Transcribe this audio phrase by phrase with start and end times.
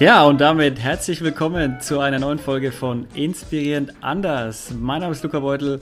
[0.00, 4.72] Ja, und damit herzlich willkommen zu einer neuen Folge von Inspirierend Anders.
[4.76, 5.80] Mein Name ist Luca Beutel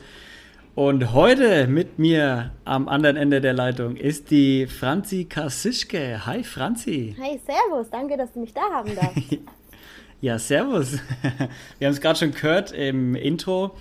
[0.75, 6.27] und heute mit mir am anderen Ende der Leitung ist die Franzi Kasischke.
[6.27, 7.17] Hi Franzi.
[7.19, 9.39] Hi, Servus, danke, dass du mich da haben darfst.
[10.21, 10.99] ja, Servus.
[11.79, 13.75] Wir haben es gerade schon gehört im Intro.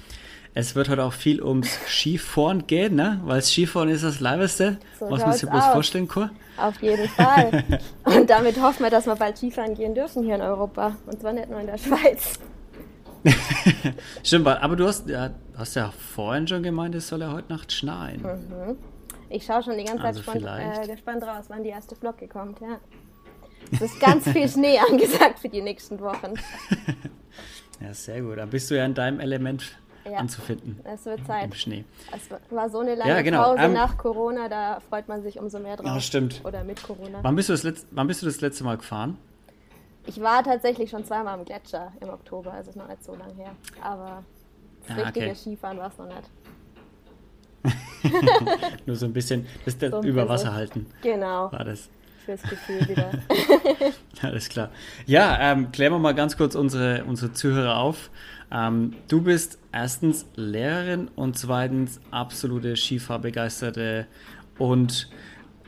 [0.53, 3.19] Es wird heute auch viel ums Skifahren gehen, ne?
[3.25, 5.73] Weil Skifahren ist das Leibeste, so was man sich bloß aus.
[5.73, 6.31] vorstellen kann.
[6.57, 7.63] Auf jeden Fall.
[8.03, 10.95] Und damit hoffen wir, dass wir bald Skifahren gehen dürfen hier in Europa.
[11.05, 12.39] Und zwar nicht nur in der Schweiz.
[14.23, 17.71] Stimmt, aber du hast, ja, hast ja vorhin schon gemeint, es soll ja heute Nacht
[17.71, 18.21] schneien.
[18.21, 18.77] Mhm.
[19.29, 22.27] Ich schaue schon die ganze Zeit also gespannt, äh, gespannt raus, wann die erste Flocke
[22.27, 22.79] kommt, ja.
[23.71, 26.33] Es ist ganz viel Schnee angesagt für die nächsten Wochen.
[27.79, 28.37] ja, sehr gut.
[28.37, 30.79] Da bist du ja in deinem Element ja, anzufinden.
[30.83, 31.45] Es wird Zeit.
[31.45, 31.85] Im Schnee.
[32.15, 33.43] Es war so eine lange ja, genau.
[33.43, 35.87] Pause um, nach Corona, da freut man sich umso mehr drauf.
[35.87, 36.41] Ja, stimmt.
[36.43, 37.19] Oder mit Corona.
[37.21, 39.17] Wann bist, du das letzte, wann bist du das letzte Mal gefahren?
[40.05, 43.33] Ich war tatsächlich schon zweimal im Gletscher im Oktober, also ist noch nicht so lange
[43.35, 43.51] her.
[43.81, 44.23] Aber
[44.87, 45.35] das ah, richtige okay.
[45.35, 46.29] Skifahren war es noch nicht.
[48.87, 50.87] Nur so ein bisschen, das, das so über Wasser halten.
[51.01, 51.51] Genau.
[51.51, 51.89] War das.
[52.25, 53.11] Fürs Gefühl wieder.
[54.21, 54.69] Alles klar.
[55.05, 58.09] Ja, ähm, klären wir mal ganz kurz unsere, unsere Zuhörer auf.
[58.51, 64.07] Ähm, du bist erstens Lehrerin und zweitens absolute Skifahrbegeisterte
[64.57, 65.09] und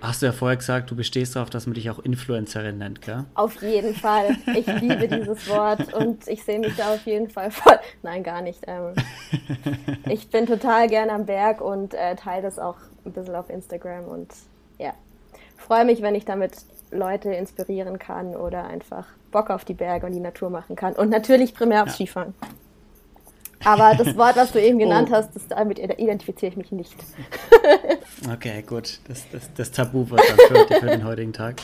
[0.01, 3.23] hast du ja vorher gesagt, du bestehst darauf, dass man dich auch Influencerin nennt, gell?
[3.35, 4.35] Auf jeden Fall.
[4.53, 7.79] Ich liebe dieses Wort und ich sehe mich da auf jeden Fall voll.
[8.01, 8.59] Nein, gar nicht.
[8.67, 8.93] Ähm,
[10.09, 12.75] ich bin total gerne am Berg und äh, teile das auch
[13.05, 14.33] ein bisschen auf Instagram und
[14.77, 14.93] ja,
[15.57, 16.51] freue mich, wenn ich damit
[16.91, 20.93] Leute inspirieren kann oder einfach Bock auf die Berge und die Natur machen kann.
[20.93, 22.05] Und natürlich primär aufs ja.
[22.05, 22.33] Skifahren.
[23.63, 25.15] Aber das Wort, was du eben genannt oh.
[25.15, 26.95] hast, das, damit identifiziere ich mich nicht.
[28.33, 28.99] okay, gut.
[29.07, 31.55] Das, das, das Tabu wird dann für, für den heutigen Tag.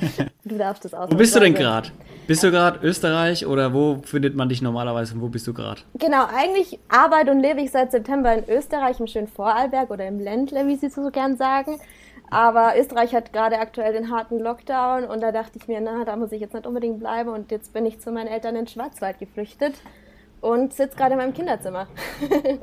[0.44, 1.10] Du darfst es aus.
[1.10, 1.90] Wo bist du denn gerade?
[2.28, 5.80] Bist du gerade Österreich oder wo findet man dich normalerweise und wo bist du gerade?
[5.94, 10.20] Genau, eigentlich arbeite und lebe ich seit September in Österreich, im schönen Vorarlberg oder im
[10.20, 11.80] Ländle, wie sie so gern sagen.
[12.30, 16.16] Aber Österreich hat gerade aktuell den harten Lockdown und da dachte ich mir, na, da
[16.16, 18.68] muss ich jetzt nicht unbedingt bleiben und jetzt bin ich zu meinen Eltern in den
[18.68, 19.74] Schwarzwald geflüchtet
[20.40, 21.88] und sitze gerade in meinem Kinderzimmer.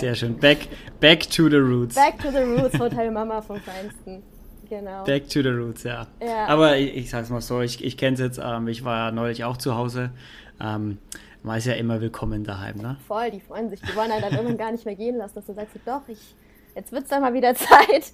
[0.00, 0.38] Sehr schön.
[0.38, 0.68] Back,
[1.00, 1.94] back to the roots.
[1.94, 4.22] Back to the roots, Hotel Mama vom Feinsten.
[4.68, 5.04] Genau.
[5.04, 6.06] Back to the roots, ja.
[6.22, 6.46] ja.
[6.46, 9.10] Aber ich, ich sag's mal so, ich, ich kenne es jetzt, ähm, ich war ja
[9.10, 10.10] neulich auch zu Hause.
[10.60, 10.98] Ähm,
[11.42, 12.96] man ist ja immer willkommen daheim, ne?
[13.08, 13.80] Voll, die freuen sich.
[13.80, 16.18] Die wollen einen dann irgendwann gar nicht mehr gehen lassen, dass du sagst, doch, ich,
[16.76, 18.12] jetzt wird's dann mal wieder Zeit.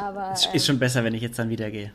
[0.00, 1.92] Aber, ist ähm, schon besser, wenn ich jetzt dann wieder gehe.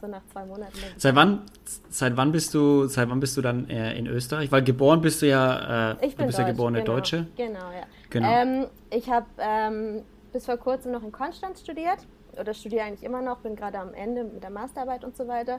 [0.00, 0.78] So nach zwei Monaten.
[0.96, 1.42] Seit wann,
[1.90, 4.50] seit wann bist du, seit wann bist du dann äh, in Österreich?
[4.50, 7.26] Weil geboren bist du ja, äh, ich bin du bist Deutsch, ja geborene genau, Deutsche.
[7.36, 7.84] Genau, ja.
[8.08, 8.28] Genau.
[8.28, 10.02] Ähm, ich habe ähm,
[10.32, 11.98] bis vor kurzem noch in Konstanz studiert
[12.38, 15.58] oder studiere eigentlich immer noch, bin gerade am Ende mit der Masterarbeit und so weiter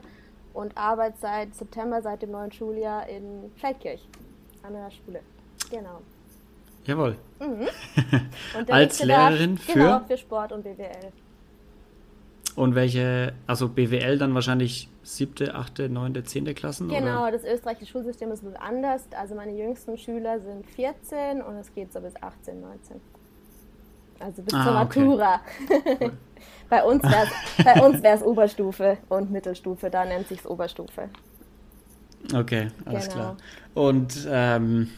[0.52, 4.08] und arbeite seit September, seit dem neuen Schuljahr in Feldkirch
[4.62, 5.20] an der Schule.
[5.70, 6.00] Genau.
[6.84, 7.16] Jawohl.
[7.38, 7.68] Mhm.
[8.68, 9.72] Als Lehrerin für?
[9.72, 11.12] Genau, für Sport und BWL.
[12.54, 16.88] Und welche, also BWL dann wahrscheinlich siebte, achte, neunte, zehnte Klassen?
[16.88, 17.32] Genau, oder?
[17.32, 19.04] das österreichische Schulsystem ist ein anders.
[19.18, 23.00] Also meine jüngsten Schüler sind 14 und es geht so bis 18, 19.
[24.20, 25.40] Also bis ah, zur Matura.
[25.68, 26.10] Okay.
[26.68, 31.08] bei uns wäre es Oberstufe und Mittelstufe, da nennt sich es Oberstufe.
[32.32, 33.14] Okay, alles genau.
[33.14, 33.36] klar.
[33.74, 34.90] Und ähm,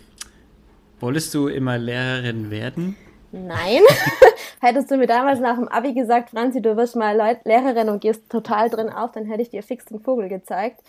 [1.00, 2.96] wolltest du immer Lehrerin werden?
[3.34, 3.82] Nein.
[4.60, 8.30] Hättest du mir damals nach dem Abi gesagt, Franzi, du wirst mal Lehrerin und gehst
[8.30, 10.80] total drin auf, dann hätte ich dir fix den Vogel gezeigt.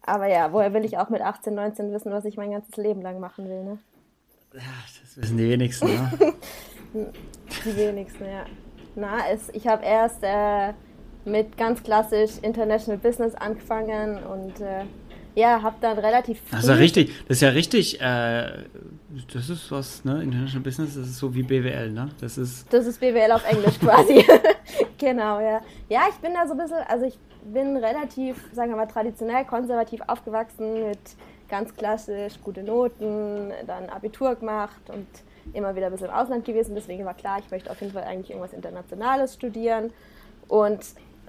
[0.00, 3.02] Aber ja, woher will ich auch mit 18, 19 wissen, was ich mein ganzes Leben
[3.02, 3.78] lang machen will, ne?
[4.54, 4.60] Ja,
[5.02, 6.34] das wissen die wenigsten, ne?
[7.64, 8.44] die wenigsten, ja.
[8.94, 10.72] Na, es, ich habe erst äh,
[11.24, 14.84] mit ganz klassisch International Business angefangen und äh,
[15.34, 16.66] ja, habe dann relativ früh...
[16.66, 18.64] Ja richtig, das ist ja richtig, äh,
[19.32, 22.10] das ist was, ne, International Business, das ist so wie BWL, ne?
[22.20, 22.72] Das ist...
[22.72, 24.24] Das ist BWL auf Englisch quasi.
[24.98, 25.60] genau, ja.
[25.88, 29.44] Ja, ich bin da so ein bisschen, also ich bin relativ, sagen wir mal, traditionell
[29.44, 30.98] konservativ aufgewachsen mit
[31.48, 35.06] ganz klassisch gute Noten, dann Abitur gemacht und
[35.52, 36.74] immer wieder ein bisschen im Ausland gewesen.
[36.74, 39.92] Deswegen war klar, ich möchte auf jeden Fall eigentlich irgendwas Internationales studieren.
[40.48, 40.80] Und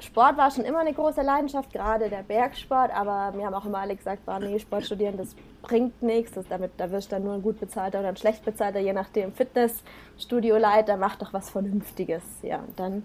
[0.04, 3.80] Sport war schon immer eine große Leidenschaft, gerade der Bergsport, aber mir haben auch immer
[3.80, 7.24] alle gesagt, bah, nee, Sport studieren, das bringt nichts, das damit, da wirst du dann
[7.24, 12.24] nur ein gut bezahlter oder ein schlecht bezahlter, je nachdem Fitnessstudio-Leiter, mach doch was Vernünftiges.
[12.42, 13.04] Ja, und dann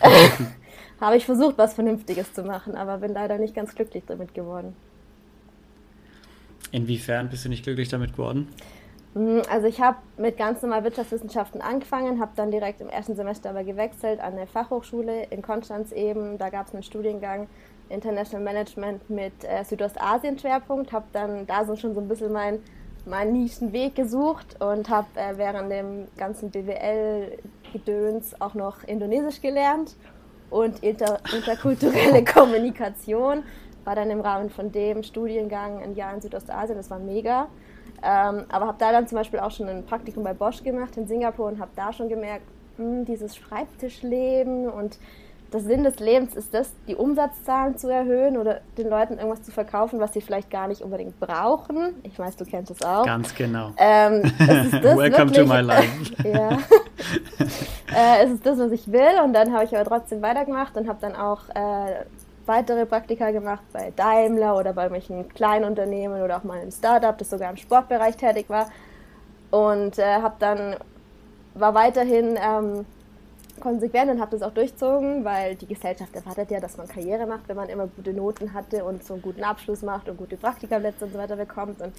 [0.00, 0.28] äh,
[1.00, 4.76] habe ich versucht, was Vernünftiges zu machen, aber bin leider nicht ganz glücklich damit geworden.
[6.70, 8.48] Inwiefern bist du nicht glücklich damit geworden?
[9.14, 13.50] Mhm, also ich habe mit ganz normal Wirtschaftswissenschaften angefangen, habe dann direkt im ersten Semester
[13.50, 16.38] aber gewechselt an eine Fachhochschule in Konstanz eben.
[16.38, 17.48] Da gab es einen Studiengang
[17.88, 22.60] International Management mit äh, Südostasien-Schwerpunkt, habe dann da so schon so ein bisschen mein,
[23.04, 29.96] meinen Nischenweg gesucht und habe äh, während dem ganzen BWL-Gedöns auch noch Indonesisch gelernt
[30.50, 33.42] und inter interkulturelle Kommunikation.
[33.84, 37.48] War dann im Rahmen von dem Studiengang ein Jahr in Südostasien, das war mega.
[38.02, 41.06] Ähm, aber habe da dann zum Beispiel auch schon ein Praktikum bei Bosch gemacht in
[41.06, 42.44] Singapur und habe da schon gemerkt,
[42.78, 44.98] mh, hm, dieses Schreibtischleben und
[45.52, 49.50] der Sinn des Lebens ist das, die Umsatzzahlen zu erhöhen oder den Leuten irgendwas zu
[49.50, 51.94] verkaufen, was sie vielleicht gar nicht unbedingt brauchen.
[52.04, 53.04] Ich weiß, du kennst es auch.
[53.04, 53.72] Ganz genau.
[53.76, 56.14] Ähm, Welcome wirklich, to my life.
[56.24, 56.52] ja.
[57.96, 60.88] äh, es ist das, was ich will und dann habe ich aber trotzdem weitergemacht und
[60.88, 62.04] habe dann auch äh,
[62.46, 67.16] weitere Praktika gemacht bei Daimler oder bei irgendwelchen kleinen Unternehmen oder auch mal einem Startup,
[67.16, 68.70] das sogar im Sportbereich tätig war.
[69.50, 70.76] Und äh, habe dann,
[71.54, 72.86] war weiterhin ähm,
[73.60, 77.48] konsequent und habe das auch durchzogen, weil die Gesellschaft erwartet ja, dass man Karriere macht,
[77.48, 81.04] wenn man immer gute Noten hatte und so einen guten Abschluss macht und gute Praktikaplätze
[81.04, 81.80] und so weiter bekommt.
[81.80, 81.92] Und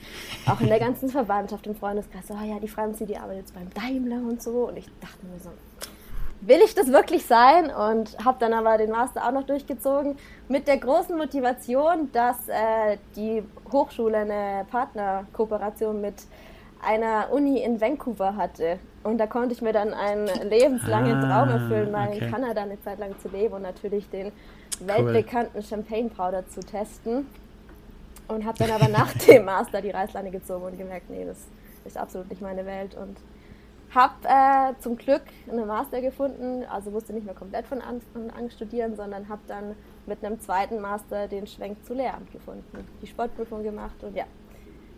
[0.47, 3.53] auch in der ganzen Verwandtschaft, im Freundeskreis, so, oh ja, die Franzi, die arbeitet jetzt
[3.53, 4.67] beim Daimler und so.
[4.67, 5.49] Und ich dachte mir so,
[6.41, 7.69] will ich das wirklich sein?
[7.73, 10.17] Und habe dann aber den Master auch noch durchgezogen
[10.49, 16.15] mit der großen Motivation, dass äh, die Hochschule eine Partnerkooperation mit
[16.83, 18.79] einer Uni in Vancouver hatte.
[19.03, 22.25] Und da konnte ich mir dann einen lebenslangen ah, Traum erfüllen, mal okay.
[22.25, 24.31] in Kanada eine Zeit lang zu leben und natürlich den
[24.79, 27.27] weltbekannten Champagne Powder zu testen.
[28.27, 31.37] Und habe dann aber nach dem Master die Reißleine gezogen und gemerkt, nee, das
[31.85, 32.95] ist absolut nicht meine Welt.
[32.95, 33.17] Und
[33.93, 38.49] habe äh, zum Glück einen Master gefunden, also musste nicht mehr komplett von Anfang an
[38.49, 39.75] studieren, sondern habe dann
[40.07, 44.23] mit einem zweiten Master den Schwenk zu Lehramt gefunden, die Sportprüfung gemacht und ja,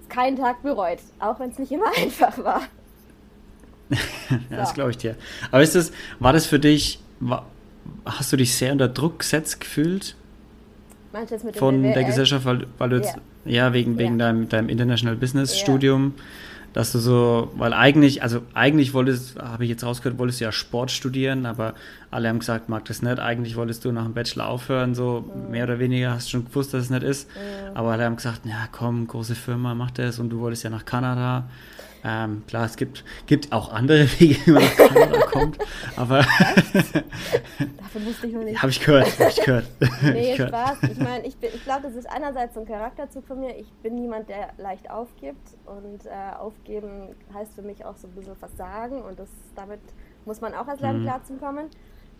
[0.09, 2.61] keinen Tag bereut, auch wenn es nicht immer einfach war.
[3.89, 5.15] ja, das glaube ich dir.
[5.51, 7.45] Aber ist das, war das für dich, war,
[8.05, 10.15] hast du dich sehr unter Druck gesetzt gefühlt?
[11.53, 14.25] Von der Gesellschaft, weil, weil du jetzt, ja, ja wegen, wegen ja.
[14.25, 16.15] Deinem, deinem International Business Studium
[16.73, 20.51] dass du so, weil eigentlich, also eigentlich wolltest, habe ich jetzt rausgehört, wolltest du ja
[20.51, 21.75] Sport studieren, aber
[22.09, 23.19] alle haben gesagt, mag das nicht.
[23.19, 26.73] Eigentlich wolltest du nach dem Bachelor aufhören, so mehr oder weniger hast du schon gewusst,
[26.73, 27.29] dass es nicht ist.
[27.75, 30.85] Aber alle haben gesagt, ja komm, große Firma, mach das und du wolltest ja nach
[30.85, 31.45] Kanada.
[32.05, 35.57] Ähm, klar, es gibt, gibt auch andere Wege, wie man nach Kanada kommt,
[35.95, 38.61] aber Davon wusste ich noch nicht.
[38.61, 39.65] Habe ich gehört, habe ich gehört.
[40.01, 40.83] nee, ich Spaß.
[40.83, 43.55] Ich meine, ich, ich glaube, das ist einerseits so ein Charakterzug von mir.
[43.57, 48.15] Ich bin niemand, der leicht aufgibt und äh, aufgeben heißt für mich auch so ein
[48.15, 49.79] bisschen Versagen und das, damit
[50.25, 51.39] muss man auch als Lernplatz mhm.
[51.39, 51.69] kommen.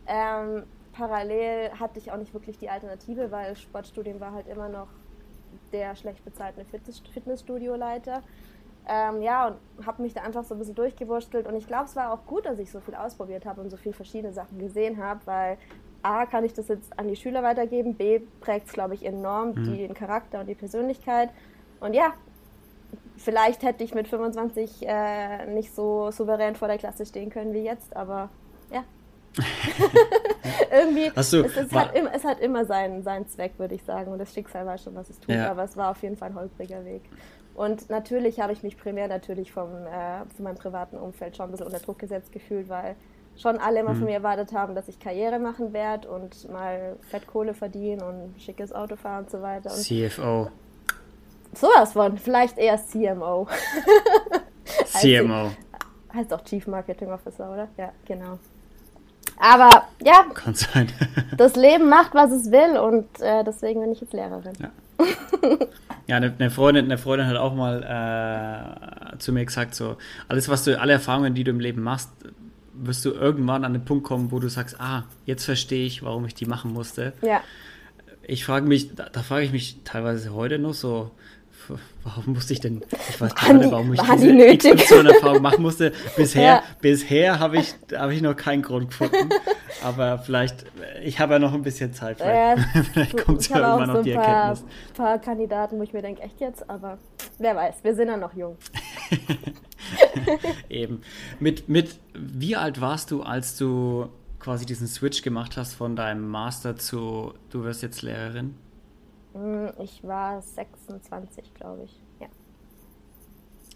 [0.08, 0.64] Ähm,
[0.94, 4.88] parallel hatte ich auch nicht wirklich die Alternative, weil Sportstudium war halt immer noch
[5.72, 6.66] der schlecht bezahlte
[7.14, 8.22] Fitnessstudio-Leiter.
[8.88, 11.48] Ähm, ja, und habe mich da einfach so ein bisschen durchgewurstelt.
[11.48, 13.78] Und ich glaube, es war auch gut, dass ich so viel ausprobiert habe und so
[13.78, 15.58] viele verschiedene Sachen gesehen habe, weil
[16.02, 19.54] A, kann ich das jetzt an die Schüler weitergeben, B, prägt es, glaube ich, enorm
[19.56, 19.78] mhm.
[19.78, 21.30] den Charakter und die Persönlichkeit.
[21.80, 22.14] Und ja,
[23.16, 27.64] vielleicht hätte ich mit 25 äh, nicht so souverän vor der Klasse stehen können wie
[27.64, 28.30] jetzt, aber
[28.70, 28.84] ja.
[30.72, 34.12] Irgendwie, du, es, es, hat im, es, hat immer seinen, seinen Zweck, würde ich sagen.
[34.12, 35.34] Und das Schicksal war schon, was es tut.
[35.34, 35.50] Ja.
[35.50, 37.04] Aber es war auf jeden Fall ein holpriger Weg.
[37.56, 41.52] Und natürlich habe ich mich primär natürlich vom, äh, von meinem privaten Umfeld schon ein
[41.52, 42.96] bisschen unter Druck gesetzt gefühlt, weil
[43.38, 43.98] schon alle immer mhm.
[43.98, 48.74] von mir erwartet haben, dass ich Karriere machen werde und mal Fettkohle verdienen und schickes
[48.74, 49.72] Auto fahren und so weiter.
[49.72, 50.50] Und CFO.
[51.54, 53.48] Sowas von, vielleicht eher CMO.
[54.86, 55.52] CMO.
[56.14, 57.68] heißt auch Chief Marketing Officer, oder?
[57.78, 58.40] Ja, genau.
[59.38, 60.92] Aber ja, Kann sein.
[61.38, 64.54] das Leben macht, was es will und äh, deswegen bin ich jetzt Lehrerin.
[64.60, 64.70] Ja.
[66.06, 69.96] Ja, eine, eine, Freundin, eine Freundin hat auch mal äh, zu mir gesagt, so,
[70.28, 72.10] alles, was du, alle Erfahrungen, die du im Leben machst,
[72.74, 76.26] wirst du irgendwann an den Punkt kommen, wo du sagst, ah, jetzt verstehe ich, warum
[76.26, 77.14] ich die machen musste.
[77.22, 77.42] Ja.
[78.24, 81.12] Ich frage mich, da, da frage ich mich teilweise heute noch so,
[82.04, 85.92] warum musste ich denn, ich weiß gar nicht, warum ich diese XY-Erfahrung machen musste.
[86.18, 86.64] Bisher, ja.
[86.82, 89.30] bisher habe ich, hab ich noch keinen Grund gefunden.
[89.84, 90.66] Aber vielleicht,
[91.04, 92.18] ich habe ja noch ein bisschen Zeit.
[92.18, 94.64] Vielleicht, äh, vielleicht kommt es ja irgendwann noch so die paar, Erkenntnis.
[94.64, 96.98] Ein paar Kandidaten, wo ich mir denke, echt jetzt, aber
[97.40, 98.58] wer weiß, wir sind ja noch jung.
[100.70, 101.02] Eben.
[101.40, 106.28] Mit, mit, wie alt warst du, als du quasi diesen Switch gemacht hast von deinem
[106.28, 108.56] Master zu, du wirst jetzt Lehrerin?
[109.34, 112.02] Hm, ich war 26, glaube ich.
[112.20, 112.28] Ja.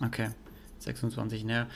[0.05, 0.29] Okay,
[0.79, 1.43] 26.
[1.45, 1.67] Ne,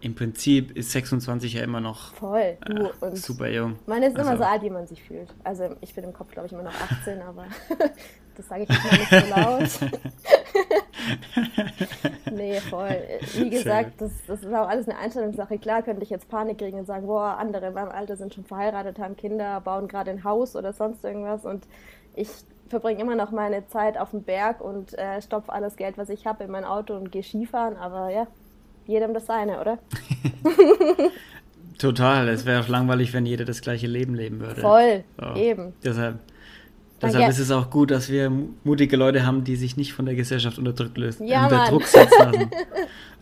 [0.00, 3.76] im Prinzip ist 26 ja immer noch Voll, du äh, super jung.
[3.86, 5.34] Man ist also, immer so alt, wie man sich fühlt.
[5.42, 7.46] Also ich bin im Kopf, glaube ich, immer noch 18, aber
[8.36, 9.92] das sage ich jetzt mal nicht so laut.
[12.30, 12.96] Nee, voll.
[13.34, 15.58] Wie gesagt, das, das ist auch alles eine Einstellungssache.
[15.58, 18.44] Klar könnte ich jetzt Panik kriegen und sagen, boah, andere in meinem Alter sind schon
[18.44, 21.66] verheiratet, haben Kinder, bauen gerade ein Haus oder sonst irgendwas und
[22.14, 22.28] ich
[22.68, 26.26] verbringe immer noch meine Zeit auf dem Berg und äh, stopfe alles Geld, was ich
[26.26, 28.26] habe, in mein Auto und gehe Skifahren, aber ja,
[28.86, 29.78] jedem das seine, oder?
[31.78, 34.60] Total, es wäre auch langweilig, wenn jeder das gleiche Leben leben würde.
[34.60, 35.34] Voll, so.
[35.34, 35.74] eben.
[35.84, 36.18] Deshalb
[37.00, 37.28] Deshalb ja.
[37.28, 38.32] ist es auch gut, dass wir
[38.64, 42.18] mutige Leute haben, die sich nicht von der Gesellschaft unterdrückt lösen, ja, unter Druck setzen
[42.18, 42.50] lassen.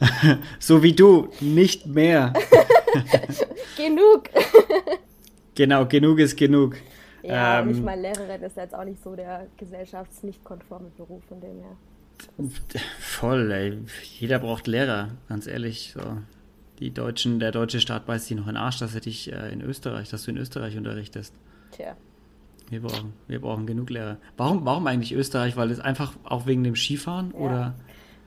[0.59, 2.33] so wie du, nicht mehr.
[3.77, 4.31] genug.
[5.55, 6.77] genau, genug ist genug.
[7.27, 11.23] Ja, ähm, und ich meine, Lehrerin ist jetzt auch nicht so der gesellschaftsnicht konforme Beruf,
[11.29, 11.77] von dem her.
[12.99, 13.79] Voll, ey.
[14.19, 15.93] Jeder braucht Lehrer, ganz ehrlich.
[15.95, 16.19] So.
[16.79, 19.53] Die Deutschen, der deutsche Staat beißt sich noch in den Arsch, dass er dich äh,
[19.53, 21.35] in Österreich, dass du in Österreich unterrichtest.
[21.73, 21.97] Tja.
[22.69, 24.17] Wir brauchen, wir brauchen genug Lehrer.
[24.37, 25.57] Warum, warum eigentlich Österreich?
[25.57, 27.39] Weil es einfach auch wegen dem Skifahren ja.
[27.39, 27.75] oder?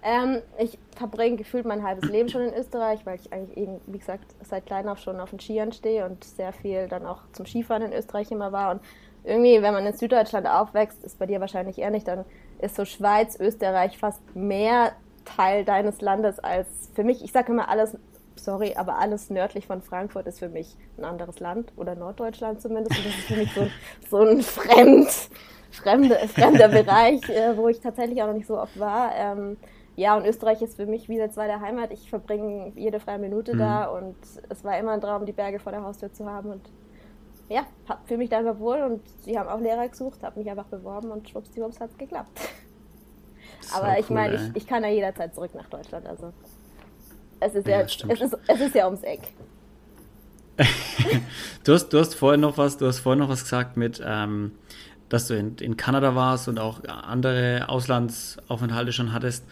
[0.04, 4.00] Ähm, ich verbringe gefühlt mein halbes Leben schon in Österreich, weil ich eigentlich eben, wie
[4.00, 7.46] gesagt, seit klein auf schon auf den Skiern stehe und sehr viel dann auch zum
[7.46, 8.72] Skifahren in Österreich immer war.
[8.72, 8.82] Und
[9.24, 12.26] irgendwie, wenn man in Süddeutschland aufwächst, ist bei dir wahrscheinlich eher nicht, dann
[12.60, 14.94] ist so Schweiz, Österreich fast mehr
[15.26, 17.24] Teil deines Landes als für mich.
[17.24, 17.98] Ich sage immer alles
[18.40, 22.98] sorry, aber alles nördlich von Frankfurt ist für mich ein anderes Land oder Norddeutschland zumindest.
[22.98, 23.68] Und das ist für mich so,
[24.10, 25.10] so ein fremd,
[25.72, 29.12] fremde, fremder Bereich, äh, wo ich tatsächlich auch noch nicht so oft war.
[29.16, 29.58] Ähm,
[30.00, 31.92] ja, und Österreich ist für mich wie eine zweite Heimat.
[31.92, 33.60] Ich verbringe jede freie Minute mhm.
[33.60, 34.16] da und
[34.48, 36.52] es war immer ein Traum, die Berge vor der Haustür zu haben.
[36.52, 36.62] Und
[37.50, 37.66] ja,
[38.06, 41.12] fühle mich da einfach wohl und sie haben auch Lehrer gesucht, habe mich einfach beworben
[41.12, 42.40] und schwuppsdiwupps hat es geklappt.
[43.76, 46.08] Aber ich cool, meine, ich, ich kann ja jederzeit zurück nach Deutschland.
[46.08, 46.32] Also
[47.42, 49.34] es ist ja, ja es, ist, es ist ja ums Eck.
[51.66, 54.54] du, hast, du hast vorher noch was, du hast vorher noch was gesagt mit, ähm,
[55.10, 59.44] dass du in, in Kanada warst und auch andere Auslandsaufenthalte schon hattest.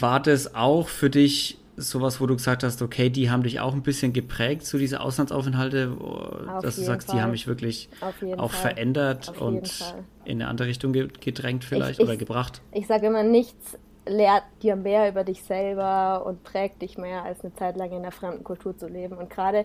[0.00, 3.72] War das auch für dich sowas, wo du gesagt hast, okay, die haben dich auch
[3.72, 7.16] ein bisschen geprägt, so diese Auslandsaufenthalte, Auf dass du sagst, Fall.
[7.16, 7.88] die haben mich wirklich
[8.36, 8.72] auch Fall.
[8.72, 9.94] verändert und
[10.24, 12.62] in eine andere Richtung gedrängt vielleicht ich, oder ich, gebracht?
[12.72, 17.42] Ich sage immer, nichts lehrt dir mehr über dich selber und prägt dich mehr, als
[17.42, 19.16] eine Zeit lang in einer fremden Kultur zu leben.
[19.16, 19.64] Und gerade,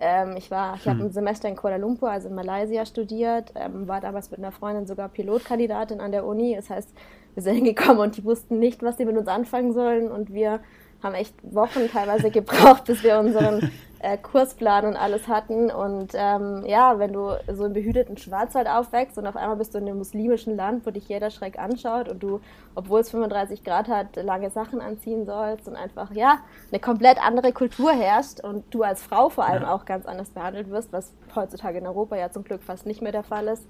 [0.00, 0.92] ähm, ich war, ich hm.
[0.92, 4.52] habe ein Semester in Kuala Lumpur, also in Malaysia studiert, ähm, war damals mit einer
[4.52, 6.54] Freundin sogar Pilotkandidatin an der Uni.
[6.54, 6.90] Das heißt,
[7.34, 10.60] wir sind hingekommen und die wussten nicht, was sie mit uns anfangen sollen und wir
[11.02, 13.70] haben echt Wochen teilweise gebraucht, bis wir unseren
[14.02, 15.70] äh, Kursplan und alles hatten.
[15.70, 19.78] Und ähm, ja, wenn du so im behüteten Schwarzwald aufwächst und auf einmal bist du
[19.78, 22.40] in einem muslimischen Land, wo dich jeder schräg anschaut und du,
[22.74, 26.38] obwohl es 35 Grad hat, lange Sachen anziehen sollst und einfach, ja,
[26.70, 29.74] eine komplett andere Kultur herrscht und du als Frau vor allem ja.
[29.74, 33.12] auch ganz anders behandelt wirst, was heutzutage in Europa ja zum Glück fast nicht mehr
[33.12, 33.66] der Fall ist.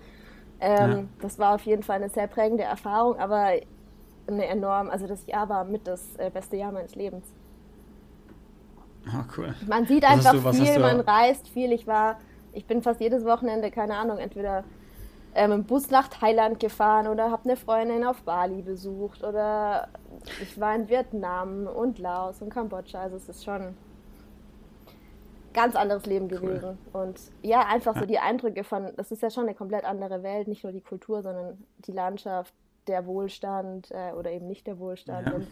[0.63, 1.05] Ähm, ja.
[1.21, 3.51] Das war auf jeden Fall eine sehr prägende Erfahrung, aber
[4.29, 7.27] eine enorm, also das Jahr war mit das äh, beste Jahr meines Lebens.
[9.09, 9.55] Oh, cool.
[9.67, 11.73] Man sieht einfach du, viel, man reist viel.
[11.73, 12.19] Ich war,
[12.53, 14.63] ich bin fast jedes Wochenende, keine Ahnung, entweder
[15.35, 19.89] ähm, im Bus nach Thailand gefahren oder habe eine Freundin auf Bali besucht oder
[20.41, 23.01] ich war in Vietnam und Laos und Kambodscha.
[23.01, 23.75] Also es ist schon
[25.53, 26.79] ganz anderes Leben gewesen.
[26.93, 27.03] Cool.
[27.03, 30.49] Und ja, einfach so die Eindrücke von, das ist ja schon eine komplett andere Welt,
[30.49, 32.55] nicht nur die Kultur, sondern die Landschaft,
[32.87, 35.29] der Wohlstand äh, oder eben nicht der Wohlstand.
[35.29, 35.35] Ja.
[35.35, 35.47] Und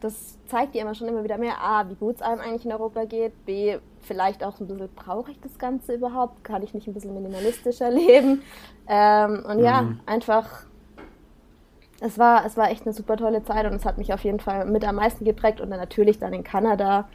[0.00, 2.72] das zeigt dir immer schon immer wieder mehr, A, wie gut es einem eigentlich in
[2.72, 6.44] Europa geht, B, vielleicht auch ein bisschen, brauche ich das Ganze überhaupt?
[6.44, 8.42] Kann ich nicht ein bisschen minimalistischer leben?
[8.86, 9.64] Ähm, und mhm.
[9.64, 10.66] ja, einfach,
[12.00, 14.40] es war, es war echt eine super tolle Zeit und es hat mich auf jeden
[14.40, 17.08] Fall mit am meisten geprägt und dann natürlich dann in Kanada.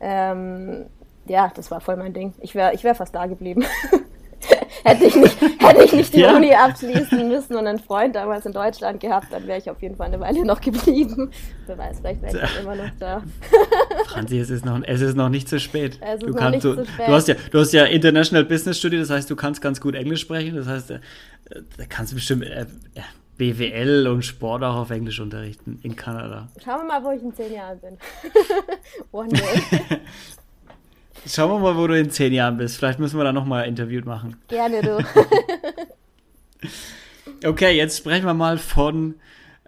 [0.00, 0.86] Ähm,
[1.28, 2.34] ja, das war voll mein Ding.
[2.40, 3.64] Ich wäre ich wär fast da geblieben.
[4.84, 6.36] hätte, ich nicht, hätte ich nicht die ja.
[6.36, 9.96] Uni abschließen müssen und einen Freund damals in Deutschland gehabt, dann wäre ich auf jeden
[9.96, 11.30] Fall eine Weile noch geblieben.
[11.66, 13.22] Wer weiß, vielleicht wäre ich immer noch da.
[14.06, 16.00] Franzi, es ist noch, es ist noch nicht zu spät.
[16.20, 17.08] Du, kannst, du, spät.
[17.08, 19.94] du, hast ja, du hast ja International Business studiert, das heißt, du kannst ganz gut
[19.94, 20.56] Englisch sprechen.
[20.56, 21.00] Das heißt, äh,
[21.50, 22.66] da kannst du bestimmt äh,
[23.36, 26.48] BWL und Sport auch auf Englisch unterrichten in Kanada.
[26.62, 27.98] Schauen wir mal, wo ich in zehn Jahren bin.
[29.12, 29.98] One day.
[31.26, 32.76] Schauen wir mal, wo du in zehn Jahren bist.
[32.76, 34.36] Vielleicht müssen wir da nochmal ein Interview machen.
[34.48, 35.04] Gerne, du.
[37.48, 39.14] okay, jetzt sprechen wir mal von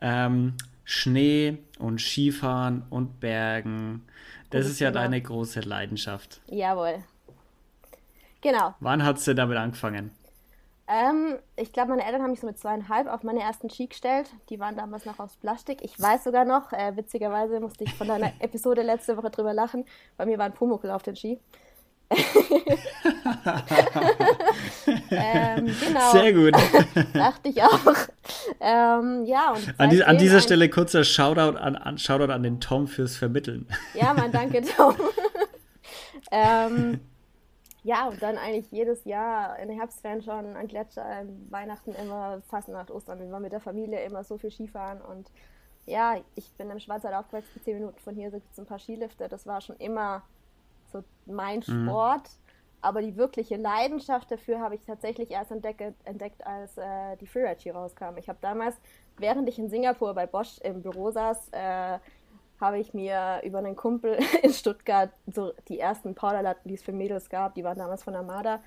[0.00, 0.54] ähm,
[0.84, 4.02] Schnee und Skifahren und Bergen.
[4.50, 6.40] Das ist ja deine große Leidenschaft.
[6.48, 7.04] Jawohl.
[8.40, 8.74] Genau.
[8.80, 10.10] Wann hat es denn damit angefangen?
[10.92, 14.28] Ähm, ich glaube, meine Eltern haben mich so mit zweieinhalb auf meine ersten Ski gestellt.
[14.48, 15.78] Die waren damals noch aus Plastik.
[15.82, 19.84] Ich weiß sogar noch, äh, witzigerweise musste ich von deiner Episode letzte Woche drüber lachen.
[20.16, 21.38] Bei mir war ein Pumuckl auf den Ski.
[25.12, 26.10] ähm, genau.
[26.10, 26.54] Sehr gut.
[27.14, 27.94] Dachte ich auch.
[28.58, 32.42] Ähm, ja, und an, die, an dieser ein, Stelle kurzer Shoutout an, an, Shoutout an
[32.42, 33.68] den Tom fürs Vermitteln.
[33.94, 34.96] Ja, man, danke Tom.
[36.32, 36.98] ähm,
[37.82, 42.90] ja, und dann eigentlich jedes Jahr in den Herbstferien schon an Gletscher, Weihnachten immer, Fastnacht,
[42.90, 45.30] Ostern, wir waren mit der Familie immer so viel Skifahren und
[45.86, 49.28] ja, ich bin im Schwarzwald aufgewachsen, zehn Minuten von hier gibt es ein paar Skilifte,
[49.28, 50.22] das war schon immer
[50.92, 51.62] so mein mhm.
[51.86, 52.22] Sport.
[52.22, 52.40] Mhm.
[52.82, 57.72] Aber die wirkliche Leidenschaft dafür habe ich tatsächlich erst entdeckt, entdeckt als äh, die Freeride
[57.72, 58.16] rauskam.
[58.16, 58.74] Ich habe damals,
[59.18, 61.98] während ich in Singapur bei Bosch im Büro saß, äh,
[62.60, 66.92] habe ich mir über einen Kumpel in Stuttgart so die ersten Powderlatten, die es für
[66.92, 68.60] Mädels gab, die waren damals von Armada,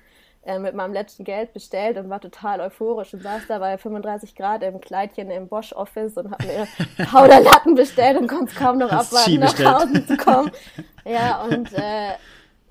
[0.46, 4.34] äh, mit meinem letzten Geld bestellt und war total euphorisch und saß da bei 35
[4.34, 6.68] Grad im Kleidchen im Bosch Office und habe mir
[7.06, 10.50] Powderlatten bestellt und konnte es kaum noch abwarten, nach Hause zu kommen.
[11.06, 12.12] Ja, und äh,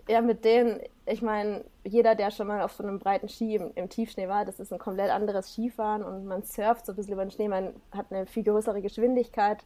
[0.07, 3.71] ja, mit denen, ich meine, jeder, der schon mal auf so einem breiten Ski im,
[3.75, 7.13] im, Tiefschnee war, das ist ein komplett anderes Skifahren und man surft so ein bisschen
[7.13, 9.63] über den Schnee, man hat eine viel größere Geschwindigkeit,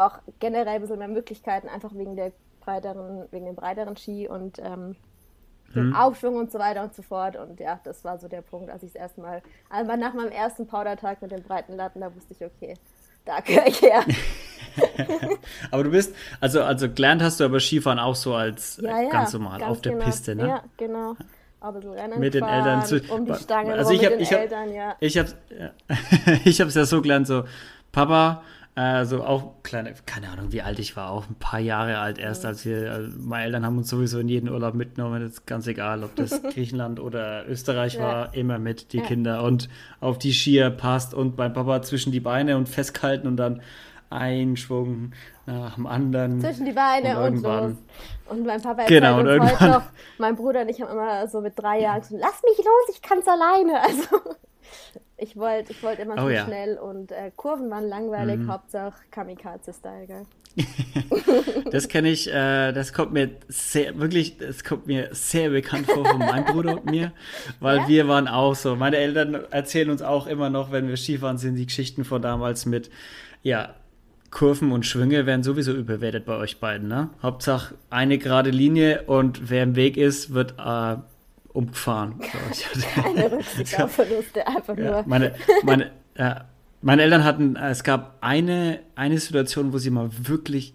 [0.00, 4.58] auch generell ein bisschen mehr Möglichkeiten, einfach wegen der breiteren, wegen dem breiteren Ski und
[4.58, 4.96] ähm,
[5.74, 5.96] den mhm.
[5.96, 7.36] Aufschwung und so weiter und so fort.
[7.36, 10.32] Und ja, das war so der Punkt, als ich das erste Mal, also nach meinem
[10.32, 12.74] ersten Powdertag mit den breiten Latten, da wusste ich, okay,
[13.24, 14.04] da gehöre ich her.
[15.70, 19.10] aber du bist, also, also gelernt hast du aber Skifahren auch so als ja, ja,
[19.10, 20.04] ganz normal ganz auf der genau.
[20.04, 20.48] Piste, ne?
[20.48, 21.16] Ja, genau.
[21.60, 24.20] Aber so Rennen mit den fahren, Eltern zu, um die Stangen also ich hab, mit
[24.20, 24.96] den ich hab, Eltern, ja.
[24.98, 25.70] Ich habe ja.
[26.44, 27.44] ich hab's ja so gelernt, so
[27.92, 28.42] Papa,
[28.80, 32.46] also auch kleine, keine Ahnung, wie alt ich war, auch ein paar Jahre alt erst,
[32.46, 36.04] als wir, also meine Eltern haben uns sowieso in jeden Urlaub mitgenommen, ist ganz egal,
[36.04, 38.02] ob das Griechenland oder Österreich ja.
[38.02, 39.04] war, immer mit die ja.
[39.04, 39.68] Kinder und
[40.00, 43.60] auf die Skier passt und beim Papa zwischen die Beine und festhalten und dann
[44.08, 45.12] ein Schwung
[45.46, 46.40] nach dem anderen.
[46.40, 47.72] Zwischen die Beine und, und los.
[48.28, 49.82] Und mein Papa genau, uns heute noch,
[50.18, 53.02] mein Bruder und ich haben immer so mit drei Jahren so, lass mich los, ich
[53.02, 53.80] kann's alleine.
[53.82, 54.36] Also
[55.20, 56.44] ich wollte ich wollt immer oh, so ja.
[56.44, 58.50] schnell und äh, Kurven waren langweilig, mhm.
[58.50, 60.26] Hauptsache Kamikaze-Style, gell?
[61.70, 66.04] das kenne ich, äh, das kommt mir sehr, wirklich, das kommt mir sehr bekannt vor
[66.04, 67.12] von meinem Bruder und mir,
[67.60, 67.88] weil ja?
[67.88, 68.74] wir waren auch so.
[68.74, 72.66] Meine Eltern erzählen uns auch immer noch, wenn wir Skifahren sind, die Geschichten von damals
[72.66, 72.90] mit,
[73.42, 73.74] ja,
[74.30, 77.10] Kurven und Schwünge werden sowieso überwertet bei euch beiden, ne?
[77.20, 80.96] Hauptsache eine gerade Linie und wer im Weg ist, wird äh,
[81.52, 82.20] umgefahren.
[82.94, 85.04] Keine Rücksicht auf Verluste, einfach ja, nur.
[85.06, 86.36] Meine, meine, äh,
[86.82, 90.74] meine Eltern hatten, es gab eine, eine Situation, wo sie mal wirklich,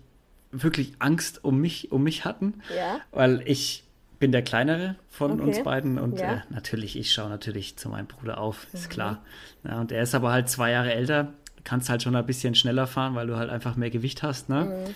[0.51, 2.99] wirklich Angst um mich, um mich hatten, ja.
[3.11, 3.83] weil ich
[4.19, 5.41] bin der Kleinere von okay.
[5.43, 6.35] uns beiden und ja.
[6.35, 8.89] äh, natürlich, ich schaue natürlich zu meinem Bruder auf, ist mhm.
[8.89, 9.21] klar.
[9.63, 11.33] Ja, und er ist aber halt zwei Jahre älter,
[11.63, 14.85] kannst halt schon ein bisschen schneller fahren, weil du halt einfach mehr Gewicht hast, ne?
[14.88, 14.95] Mhm.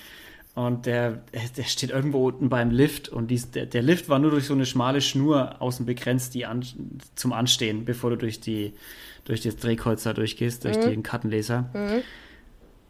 [0.59, 1.21] Und der,
[1.55, 4.53] der steht irgendwo unten beim Lift und dies, der, der Lift war nur durch so
[4.53, 6.65] eine schmale Schnur außen begrenzt, die an,
[7.15, 8.73] zum Anstehen, bevor du durch die
[9.23, 10.89] durch das Drehkreuz da durchgehst, durch mhm.
[10.89, 11.69] den Kartenleser.
[11.73, 12.01] Mhm.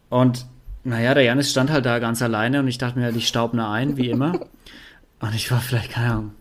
[0.08, 0.46] Und
[0.82, 3.72] naja, der Janis stand halt da ganz alleine und ich dachte mir, ich staub nah
[3.72, 4.32] ein, wie immer.
[5.20, 6.32] und ich war vielleicht, keine Ahnung,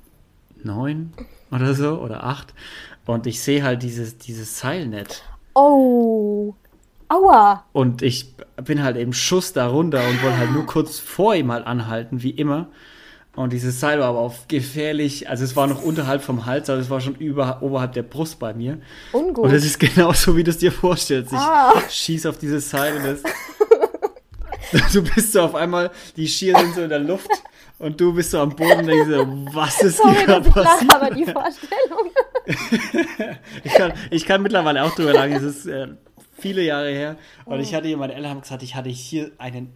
[0.64, 1.14] neun
[1.52, 2.56] oder so oder acht.
[3.06, 5.24] Und ich sehe halt dieses, dieses Seilnet.
[5.54, 6.56] Oh.
[7.08, 7.66] Aua!
[7.72, 11.52] Und ich bin halt eben Schuss da runter und wollte halt nur kurz vor ihm
[11.52, 12.70] halt anhalten, wie immer.
[13.36, 16.80] Und dieses Seil war aber auf gefährlich, also es war noch unterhalb vom Hals, aber
[16.80, 18.80] es war schon über, oberhalb der Brust bei mir.
[19.14, 19.46] Ungut.
[19.46, 21.32] Und es ist genauso, wie du es dir vorstellst.
[21.32, 21.74] Ich ah.
[21.90, 23.24] schieß auf dieses Seil und das.
[24.94, 27.30] du bist so auf einmal, die Skier sind so in der Luft
[27.78, 30.94] und du bist so am Boden und denkst so, was ist Sorry, hier gerade passiert?
[30.94, 32.12] aber die Vorstellung.
[33.64, 35.88] ich, kann, ich kann mittlerweile auch drüber lachen, es ist äh,
[36.40, 37.18] viele Jahre her.
[37.46, 37.78] Und ich oh.
[37.78, 39.74] hatte, meine Eltern haben gesagt, ich hatte hier einen,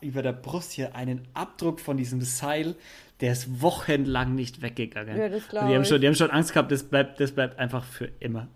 [0.00, 2.74] über der Brust hier einen Abdruck von diesem Seil,
[3.20, 5.16] der ist wochenlang nicht weggegangen.
[5.16, 7.58] Ja, das glaube die haben schon, Die haben schon Angst gehabt, das bleibt, das bleibt
[7.58, 8.48] einfach für immer.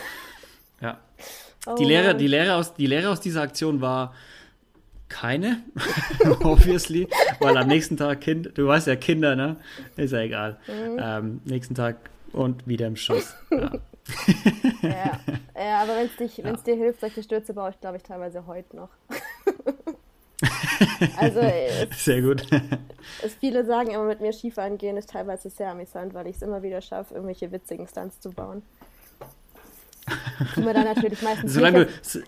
[0.80, 0.98] ja.
[1.66, 4.14] Oh, die, Lehre, die, Lehre aus, die Lehre aus dieser Aktion war
[5.08, 5.62] keine,
[6.42, 7.08] obviously,
[7.40, 9.56] weil am nächsten Tag Kind, du weißt ja, Kinder, ne?
[9.96, 10.58] Ist ja egal.
[10.66, 11.00] Mhm.
[11.00, 11.96] Ähm, nächsten Tag
[12.32, 13.34] und wieder im Schuss.
[13.50, 13.70] Ja
[14.82, 15.20] ja.
[15.56, 16.52] ja, aber wenn es ja.
[16.52, 18.88] dir hilft, solche Stürze baue ich, glaube ich, teilweise heute noch.
[21.16, 22.46] also, es, sehr gut.
[23.22, 26.42] Es, viele sagen immer, mit mir Skifahren gehen ist teilweise sehr amüsant, weil ich es
[26.42, 28.62] immer wieder schaffe, irgendwelche witzigen Stunts zu bauen.
[30.54, 32.22] Die man dann natürlich meistens solange du,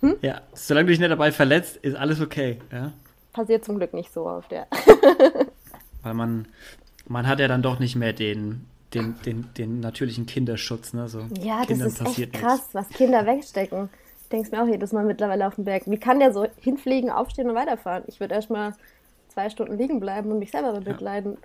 [0.00, 0.16] hm?
[0.22, 2.58] ja, solange du dich nicht dabei verletzt, ist alles okay.
[2.72, 2.92] Ja?
[3.32, 4.66] Passiert zum Glück nicht so oft, ja.
[6.02, 6.48] weil man,
[7.06, 10.92] man hat ja dann doch nicht mehr den, den, den, den natürlichen Kinderschutz.
[10.92, 11.08] Ne?
[11.08, 12.74] So, ja, Kindern das ist echt krass, nichts.
[12.74, 13.88] was Kinder wegstecken.
[14.22, 15.84] Ich denke mir auch jedes Mal mittlerweile auf dem Berg.
[15.86, 18.04] Wie kann der so hinfliegen, aufstehen und weiterfahren?
[18.08, 18.74] Ich würde erstmal
[19.28, 21.38] zwei Stunden liegen bleiben und mich selber bemitleiden.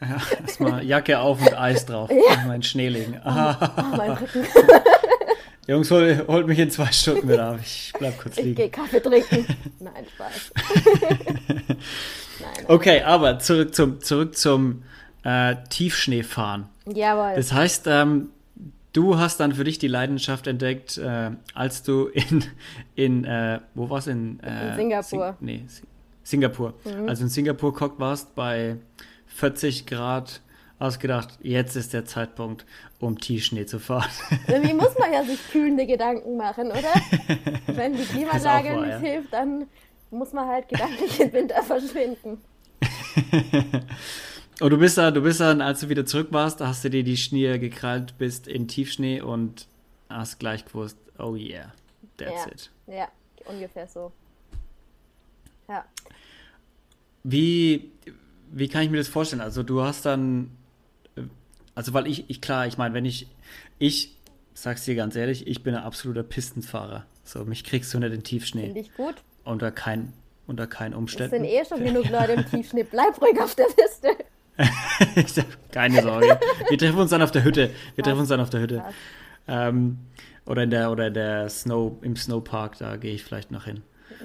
[0.00, 2.10] Ja, erstmal Jacke auf und Eis drauf.
[2.10, 2.34] Ja.
[2.34, 3.20] Und meinen Schnee legen.
[3.24, 3.28] Oh,
[3.60, 4.44] oh, mein Rücken.
[5.66, 7.58] Jungs, hol, holt mich in zwei Stunden wieder ab.
[7.62, 8.50] Ich bleib kurz liegen.
[8.50, 9.46] Ich gehe Kaffee trinken.
[9.80, 10.52] Nein, Spaß.
[11.00, 12.64] nein, nein.
[12.68, 14.82] Okay, aber zurück zum, zurück zum
[15.24, 16.66] äh, Tiefschneefahren.
[16.86, 17.34] Jawohl.
[17.36, 18.30] Das heißt, ähm,
[18.92, 22.44] du hast dann für dich die Leidenschaft entdeckt, äh, als du in,
[22.94, 25.36] in äh, wo war's in, äh, in Singapur.
[25.38, 25.64] Sing nee,
[26.22, 26.74] Singapur.
[26.84, 27.08] Mhm.
[27.08, 28.76] Also in Singapur geguckt warst bei
[29.26, 30.40] 40 Grad
[30.78, 32.64] ausgedacht, jetzt ist der Zeitpunkt,
[33.00, 34.10] um Tiefschnee zu fahren.
[34.48, 36.92] Irgendwie muss man ja sich kühlende Gedanken machen, oder?
[37.66, 38.98] Wenn die Klimaanlage wahr, nicht ja.
[38.98, 39.66] hilft, dann
[40.10, 42.38] muss man halt gedanklich im Winter verschwinden.
[44.60, 47.04] und du bist da, du bist dann, als du wieder zurück warst, hast du dir
[47.04, 49.66] die Schnee gekrallt, bist in Tiefschnee und
[50.08, 51.72] hast gleich gewusst, oh yeah,
[52.16, 52.52] that's ja.
[52.52, 52.70] it.
[52.86, 53.08] Ja,
[53.46, 54.12] ungefähr so.
[55.68, 55.84] Ja.
[57.22, 57.90] Wie,
[58.52, 59.42] wie kann ich mir das vorstellen?
[59.42, 60.50] Also du hast dann
[61.74, 63.28] also weil ich, ich klar, ich meine, wenn ich,
[63.78, 64.16] ich
[64.54, 67.06] sag's dir ganz ehrlich, ich bin ein absoluter Pistenfahrer.
[67.24, 68.66] So, mich kriegst du nicht in Tiefschnee.
[68.66, 69.16] Finde ich gut.
[69.44, 70.12] Unter kein,
[70.46, 71.34] unter keinen Umständen.
[71.34, 72.84] Es sind eh schon genug Leute im Tiefschnee.
[72.84, 74.08] Bleib ruhig auf der Piste.
[75.72, 76.38] Keine Sorge.
[76.68, 77.70] Wir treffen uns dann auf der Hütte.
[77.94, 78.84] Wir treffen uns dann auf der Hütte.
[79.48, 79.98] Ähm,
[80.46, 83.82] oder in der, oder in der Snow, im Snowpark, da gehe ich vielleicht noch hin.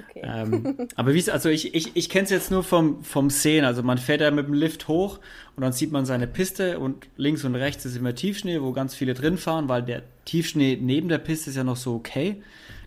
[0.10, 0.22] Okay.
[0.24, 3.66] Ähm, aber wie es, also ich, ich, ich kenne es jetzt nur vom, vom Sehen.
[3.66, 5.20] Also man fährt ja mit dem Lift hoch
[5.56, 8.96] und dann sieht man seine Piste und links und rechts ist immer Tiefschnee, wo ganz
[8.96, 12.42] viele drin fahren, weil der Tiefschnee neben der Piste ist ja noch so okay.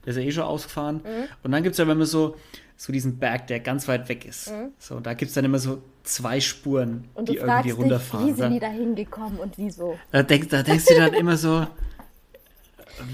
[0.05, 0.97] Der ist ja eh schon ausgefahren.
[0.97, 1.29] Mhm.
[1.43, 2.37] Und dann gibt es ja, man so,
[2.77, 4.51] so diesen Berg, der ganz weit weg ist.
[4.51, 4.71] Mhm.
[4.79, 8.27] So, da gibt es dann immer so zwei Spuren, die irgendwie runterfahren.
[8.27, 9.99] Dich, wie sind die da hingekommen und wieso?
[10.11, 11.67] Da, denk, da denkst du dann immer so,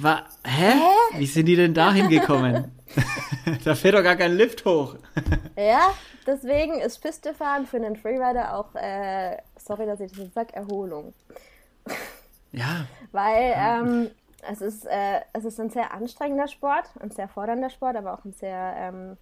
[0.00, 0.72] wa, hä?
[0.72, 1.18] hä?
[1.18, 2.72] Wie sind die denn da hingekommen?
[3.64, 4.96] da fährt doch gar kein Lift hoch.
[5.56, 5.90] ja,
[6.26, 11.14] deswegen ist Pistefahren für einen Freerider auch, äh, sorry, dass ich das jetzt sage, Erholung.
[12.52, 12.86] ja.
[13.12, 14.10] Weil ähm,
[14.48, 18.24] es, ist, äh, es ist ein sehr anstrengender Sport, ein sehr fordernder Sport, aber auch
[18.24, 19.16] ein sehr ähm,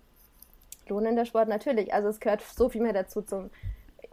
[0.88, 1.92] lohnender Sport natürlich.
[1.92, 3.50] Also es gehört so viel mehr dazu zum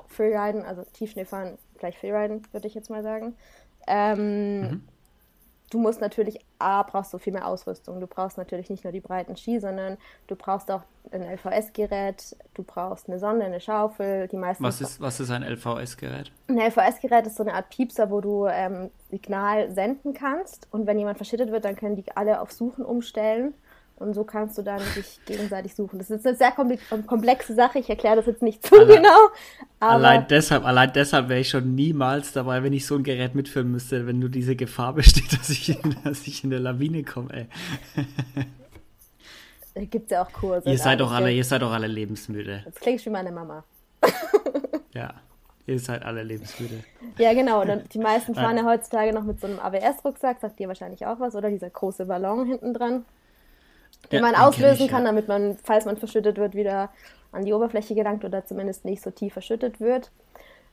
[0.08, 3.36] Freeriden, also Tiefschneefahren, gleich Freeriden, würde ich jetzt mal sagen.
[3.88, 4.82] Ähm, mhm
[5.74, 8.00] du musst natürlich, A, brauchst du viel mehr Ausrüstung.
[8.00, 12.64] Du brauchst natürlich nicht nur die breiten Ski, sondern du brauchst auch ein LVS-Gerät, du
[12.64, 14.64] brauchst eine Sonde, eine Schaufel, die meisten...
[14.64, 16.32] Was ist, was ist ein LVS-Gerät?
[16.48, 21.00] Ein LVS-Gerät ist so eine Art Piepser, wo du ähm, Signal senden kannst und wenn
[21.00, 23.54] jemand verschüttet wird, dann können die alle auf Suchen umstellen
[24.04, 25.98] und so kannst du dann dich gegenseitig suchen.
[25.98, 27.80] Das ist eine sehr komplexe Sache.
[27.80, 29.30] Ich erkläre das jetzt nicht zu allein, genau.
[29.80, 33.72] allein deshalb, allein deshalb wäre ich schon niemals dabei, wenn ich so ein Gerät mitführen
[33.72, 37.30] müsste, wenn nur diese Gefahr besteht, dass ich in, dass ich in eine Lawine komme,
[37.34, 37.48] ey.
[39.74, 40.70] Es ja auch Kurse.
[40.70, 42.62] Ihr seid doch alle, ihr seid doch alle lebensmüde.
[42.66, 43.64] Das klingt wie meine Mama.
[44.94, 45.16] ja.
[45.66, 46.84] Ihr seid alle lebensmüde.
[47.18, 47.62] Ja, genau.
[47.62, 51.22] Und die meisten fahren ja heutzutage noch mit so einem AWS-Rucksack, sagt dir wahrscheinlich auch
[51.22, 53.06] was, oder dieser große Ballon hinten dran
[54.12, 55.10] den ja, man auslösen ich, kann, ja.
[55.10, 56.90] damit man, falls man verschüttet wird, wieder
[57.32, 60.12] an die Oberfläche gelangt oder zumindest nicht so tief verschüttet wird.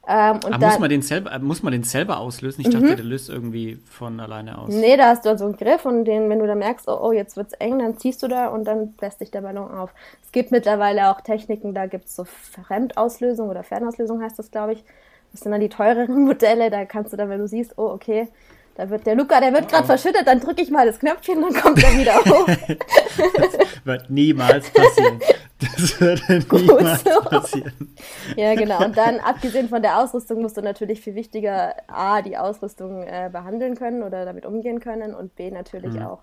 [0.09, 2.63] Ähm, und dann, muss, man den selber, muss man den selber auslösen?
[2.63, 2.73] Ich mhm.
[2.73, 4.73] dachte, der löst irgendwie von alleine aus.
[4.73, 7.13] Nee, da hast du so einen Griff und den, wenn du da merkst, oh, oh
[7.13, 9.93] jetzt es eng, dann ziehst du da und dann bläst dich der Ballon auf.
[10.25, 14.73] Es gibt mittlerweile auch Techniken, da gibt es so Fremdauslösung oder Fernauslösung heißt das, glaube
[14.73, 14.85] ich.
[15.33, 18.29] Das sind dann die teureren Modelle, da kannst du dann, wenn du siehst, oh, okay,
[18.75, 19.87] da wird der Luca, der wird gerade oh.
[19.87, 22.47] verschüttet, dann drücke ich mal das Knöpfchen, dann kommt er wieder hoch.
[22.47, 25.21] das wird niemals passieren.
[25.59, 27.21] Das würde niemals so.
[27.21, 27.95] passieren.
[28.37, 28.85] Ja, genau.
[28.85, 33.29] Und dann, abgesehen von der Ausrüstung, musst du natürlich viel wichtiger A, die Ausrüstung äh,
[33.31, 36.03] behandeln können oder damit umgehen können und B, natürlich mhm.
[36.03, 36.21] auch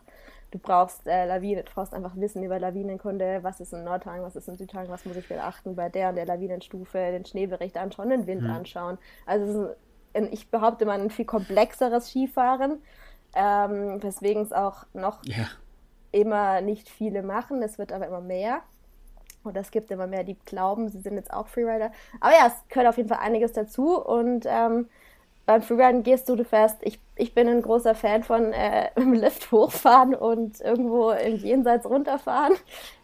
[0.51, 4.35] du brauchst äh, Lawinen, du brauchst einfach Wissen über Lawinenkunde, was ist in Nordhang, was
[4.35, 8.09] ist in Südhang, was muss ich beachten bei der und der Lawinenstufe, den Schneebericht anschauen,
[8.09, 8.51] den Wind mhm.
[8.51, 8.97] anschauen.
[9.25, 9.77] Also es ist
[10.31, 12.81] ich behaupte mal, ein viel komplexeres Skifahren,
[13.35, 15.47] ähm, weswegen es auch noch yeah.
[16.11, 17.61] immer nicht viele machen.
[17.61, 18.61] Es wird aber immer mehr.
[19.43, 21.91] Und es gibt immer mehr, die glauben, sie sind jetzt auch Freerider.
[22.19, 23.97] Aber ja, es gehört auf jeden Fall einiges dazu.
[23.97, 24.89] Und ähm,
[25.45, 26.77] beim Freeriden gehst du, du fährst.
[26.81, 31.85] Ich, ich bin ein großer Fan von äh, im Lift hochfahren und irgendwo im Jenseits
[31.85, 32.53] runterfahren.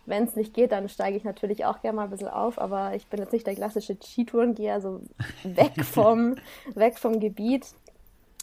[0.06, 2.94] Wenn es nicht geht, dann steige ich natürlich auch gerne mal ein bisschen auf, aber
[2.94, 5.02] ich bin jetzt nicht der klassische Skitourengeher, also
[5.44, 6.36] weg vom,
[6.76, 7.68] weg vom Gebiet.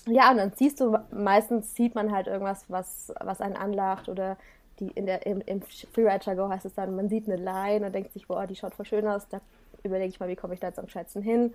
[0.06, 4.38] Ja, und dann siehst du, meistens sieht man halt irgendwas, was, was einen anlacht oder
[4.80, 8.12] die in der, im, im Freeride-Jargon heißt es dann, man sieht eine Line und denkt
[8.14, 9.40] sich, boah, die schaut voll schön aus, da
[9.82, 11.52] überlege ich mal, wie komme ich da jetzt am Schätzen hin.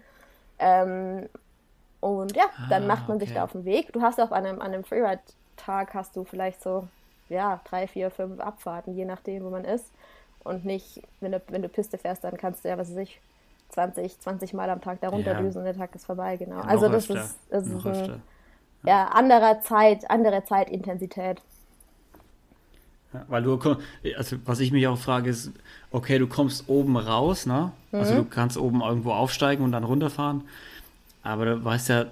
[0.60, 1.28] Ähm,
[2.00, 3.26] und ja, dann ah, macht man okay.
[3.26, 3.92] sich da auf den Weg.
[3.94, 6.88] Du hast auch an einem, an einem Freeride-Tag hast du vielleicht so
[7.30, 9.94] ja, drei, vier, fünf Abfahrten, je nachdem, wo man ist.
[10.44, 13.22] und nicht, wenn du, wenn du Piste fährst, dann kannst du ja, was weiß ich,
[13.70, 15.40] 20, 20 Mal am Tag darunter Ja.
[15.40, 16.62] düsen und der Tag ist vorbei, genau.
[16.62, 17.30] Ja, also das öfter.
[17.30, 18.20] ist, das Noch ist ein, öfter.
[18.86, 21.42] ja, anderer Zeit, andere Zeitintensität.
[23.14, 23.60] Ja, weil du,
[24.18, 25.52] also was ich mich auch frage, ist,
[25.92, 27.72] okay, du kommst oben raus, ne?
[27.98, 28.24] Also Mhm.
[28.24, 30.44] du kannst oben irgendwo aufsteigen und dann runterfahren,
[31.24, 32.08] aber du weißt ja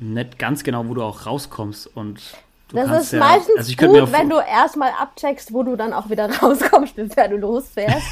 [0.00, 4.00] nicht ganz genau, wo du auch rauskommst und du Das ist ja, meistens also gut,
[4.00, 8.06] auch wenn du erstmal abcheckst, wo du dann auch wieder rauskommst, bevor du losfährst.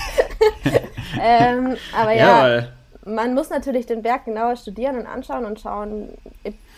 [1.20, 2.68] ähm, aber ja, ja,
[3.04, 6.10] man muss natürlich den Berg genauer studieren und anschauen und schauen,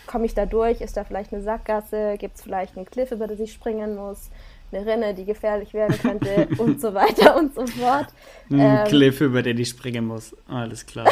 [0.05, 3.27] komme ich da durch, ist da vielleicht eine Sackgasse, gibt es vielleicht einen Cliff, über
[3.27, 4.29] den ich springen muss,
[4.71, 8.07] eine Rinne, die gefährlich werden könnte und so weiter und so fort.
[8.49, 10.35] ein Ähm, Cliff, über den ich springen muss.
[10.47, 11.07] Alles klar.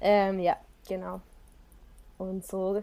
[0.00, 0.56] Ähm, ja,
[0.88, 1.20] genau.
[2.18, 2.82] Und so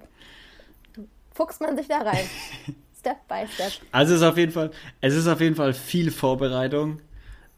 [1.35, 2.25] fuchst man sich da rein.
[2.99, 3.71] Step by Step.
[3.91, 4.71] Also es ist auf jeden Fall,
[5.01, 7.01] es ist auf jeden Fall viel Vorbereitung,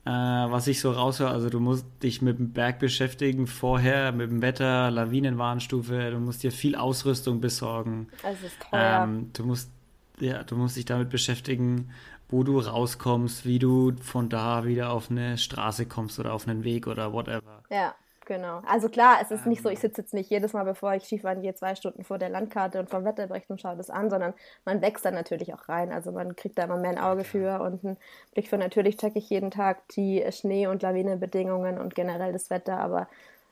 [0.03, 1.29] äh, was ich so raushöre.
[1.29, 6.43] Also du musst dich mit dem Berg beschäftigen vorher, mit dem Wetter, Lawinenwarnstufe, du musst
[6.43, 8.07] dir viel Ausrüstung besorgen.
[8.23, 9.03] Also es ist teuer.
[9.03, 9.71] Ähm, du musst,
[10.19, 11.91] ja, du musst dich damit beschäftigen,
[12.27, 16.65] wo du rauskommst, wie du von da wieder auf eine Straße kommst oder auf einen
[16.65, 17.63] Weg oder whatever.
[17.69, 17.95] Ja,
[18.27, 18.61] genau.
[18.67, 21.41] Also klar, es ist nicht so, ich sitze jetzt nicht jedes Mal, bevor ich Skifahren
[21.41, 24.33] gehe, zwei Stunden vor der Landkarte und vom Wetterbericht und schaue das an, sondern
[24.65, 25.91] man wächst dann natürlich auch rein.
[25.91, 27.97] Also man kriegt da immer mehr ein Auge für und einen
[28.33, 28.57] Blick für.
[28.57, 33.07] Natürlich checke ich jeden Tag die Schnee- und Lawinenbedingungen und generell das Wetter, aber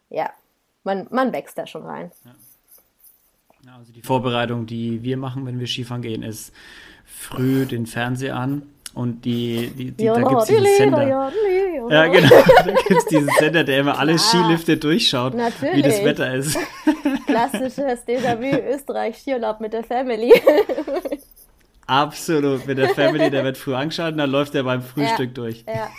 [0.09, 0.29] ja,
[0.83, 2.11] man, man wächst da schon rein.
[3.63, 6.53] Ja, Also die Vorbereitung, die wir machen, wenn wir Skifahren gehen, ist
[7.05, 11.31] früh den Fernseher an und die, die, die da gibt es diesen Sender.
[11.89, 12.29] Ja, genau.
[12.65, 14.25] Da gibt es diesen Sender, der immer alle Klar.
[14.25, 16.05] Skilifte durchschaut, wie das Natürlich.
[16.05, 16.57] Wetter ist.
[17.27, 20.33] Klassisches Déjà-vu Österreich Skiurlaub mit der Family.
[21.85, 22.65] Absolut.
[22.65, 25.65] Mit der Family, der wird früh angeschaltet, dann läuft er beim Frühstück durch.
[25.67, 25.89] ja.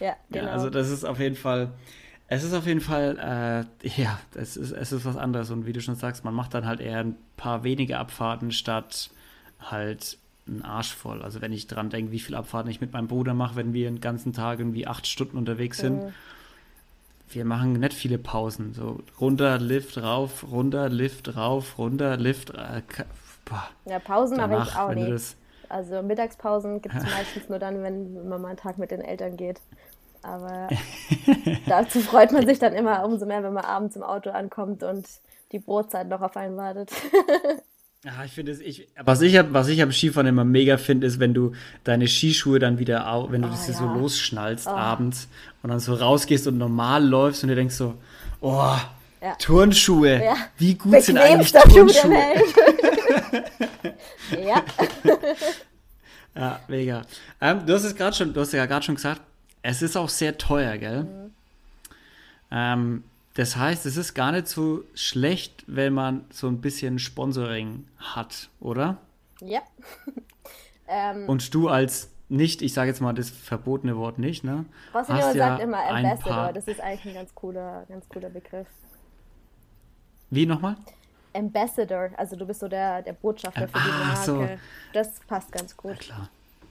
[0.00, 0.46] ja, genau.
[0.46, 1.70] Ja, also das ist auf jeden Fall,
[2.26, 5.52] es ist auf jeden Fall, äh, ja, es ist, es ist was anderes.
[5.52, 9.10] Und wie du schon sagst, man macht dann halt eher ein paar wenige Abfahrten statt
[9.60, 11.22] halt einen Arsch voll.
[11.22, 13.88] Also wenn ich dran denke, wie viele Abfahrten ich mit meinem Bruder mache, wenn wir
[13.88, 16.04] den ganzen Tag irgendwie acht Stunden unterwegs sind.
[16.04, 16.14] Mhm.
[17.28, 18.74] Wir machen nicht viele Pausen.
[18.74, 22.50] So runter, Lift, rauf, runter, Lift, rauf, runter, Lift.
[22.50, 22.82] Äh,
[23.86, 25.36] ja, Pausen mache ich auch nicht.
[25.68, 29.36] Also Mittagspausen gibt es meistens nur dann, wenn man mal einen Tag mit den Eltern
[29.36, 29.60] geht.
[30.22, 30.68] Aber
[31.66, 35.06] dazu freut man sich dann immer umso mehr, wenn man abends im Auto ankommt und
[35.50, 36.90] die Brotzeit noch auf einen wartet.
[38.04, 41.06] Ja, ich finde es, ich, was ich, hab- was ich am Skifahren immer mega finde,
[41.06, 41.52] ist, wenn du
[41.84, 43.94] deine Skischuhe dann wieder, au, wenn du das hier so ja.
[43.94, 45.28] losschnallst abends
[45.62, 47.94] und dann so rausgehst und normal läufst und dir denkst so,
[48.40, 48.74] oh,
[49.20, 49.36] Ja.
[49.38, 50.34] Turnschuhe, Ja.
[50.58, 52.16] wie gut sind eigentlich Turnschuhe?
[54.44, 54.64] Ja,
[56.34, 57.02] Ja, mega.
[57.40, 59.20] Ähm, du hast es gerade schon, du hast ja gerade schon gesagt,
[59.62, 61.02] es ist auch sehr teuer, gell?
[61.04, 61.30] Mhm.
[62.50, 67.86] Ähm, das heißt, es ist gar nicht so schlecht, wenn man so ein bisschen Sponsoring
[67.98, 68.98] hat, oder?
[69.40, 69.60] ja.
[70.88, 74.64] ähm, Und du als nicht, ich sage jetzt mal das verbotene Wort nicht, ne?
[74.94, 76.32] Hast ja sagt immer Ambassador.
[76.32, 78.66] paar- Das ist eigentlich ein ganz cooler, ganz cooler Begriff.
[80.30, 80.76] Wie nochmal?
[81.34, 84.22] Ambassador, also du bist so der, der Botschafter für diese Ah, Marke.
[84.24, 84.48] so.
[84.92, 85.98] Das passt ganz Ja, gut.
[86.00, 86.28] klar.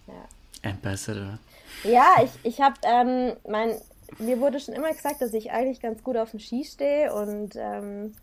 [0.08, 0.70] Ja.
[0.72, 1.38] Ambassador.
[1.84, 3.76] Ja, ich, ich habe, ähm, mein,
[4.20, 7.56] mir wurde schon immer gesagt, dass ich eigentlich ganz gut auf dem Ski stehe und
[7.56, 8.14] ähm,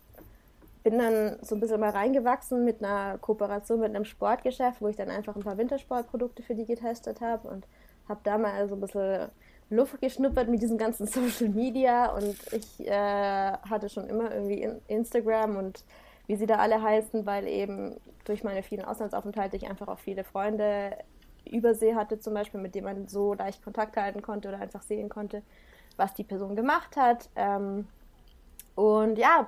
[0.83, 4.95] bin dann so ein bisschen mal reingewachsen mit einer Kooperation mit einem Sportgeschäft, wo ich
[4.95, 7.65] dann einfach ein paar Wintersportprodukte für die getestet habe und
[8.07, 9.29] habe da mal so ein bisschen
[9.69, 14.81] Luft geschnuppert mit diesem ganzen Social Media und ich äh, hatte schon immer irgendwie in
[14.87, 15.83] Instagram und
[16.27, 20.23] wie sie da alle heißen, weil eben durch meine vielen Auslandsaufenthalte ich einfach auch viele
[20.23, 20.95] Freunde
[21.45, 25.09] Übersee hatte, zum Beispiel, mit dem man so leicht Kontakt halten konnte oder einfach sehen
[25.09, 25.41] konnte,
[25.99, 27.29] was die Person gemacht hat.
[27.35, 27.87] Ähm,
[28.75, 29.47] und ja,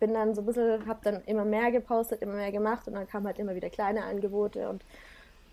[0.00, 3.08] bin dann so ein bisschen, habe dann immer mehr gepostet, immer mehr gemacht und dann
[3.08, 4.84] kamen halt immer wieder kleine Angebote und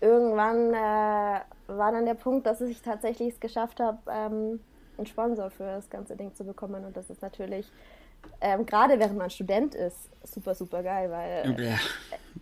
[0.00, 4.60] irgendwann äh, war dann der Punkt, dass ich tatsächlich es geschafft habe, ähm,
[4.98, 7.70] einen Sponsor für das ganze Ding zu bekommen und das ist natürlich
[8.40, 11.78] ähm, gerade während man Student ist, super, super geil, weil Ja,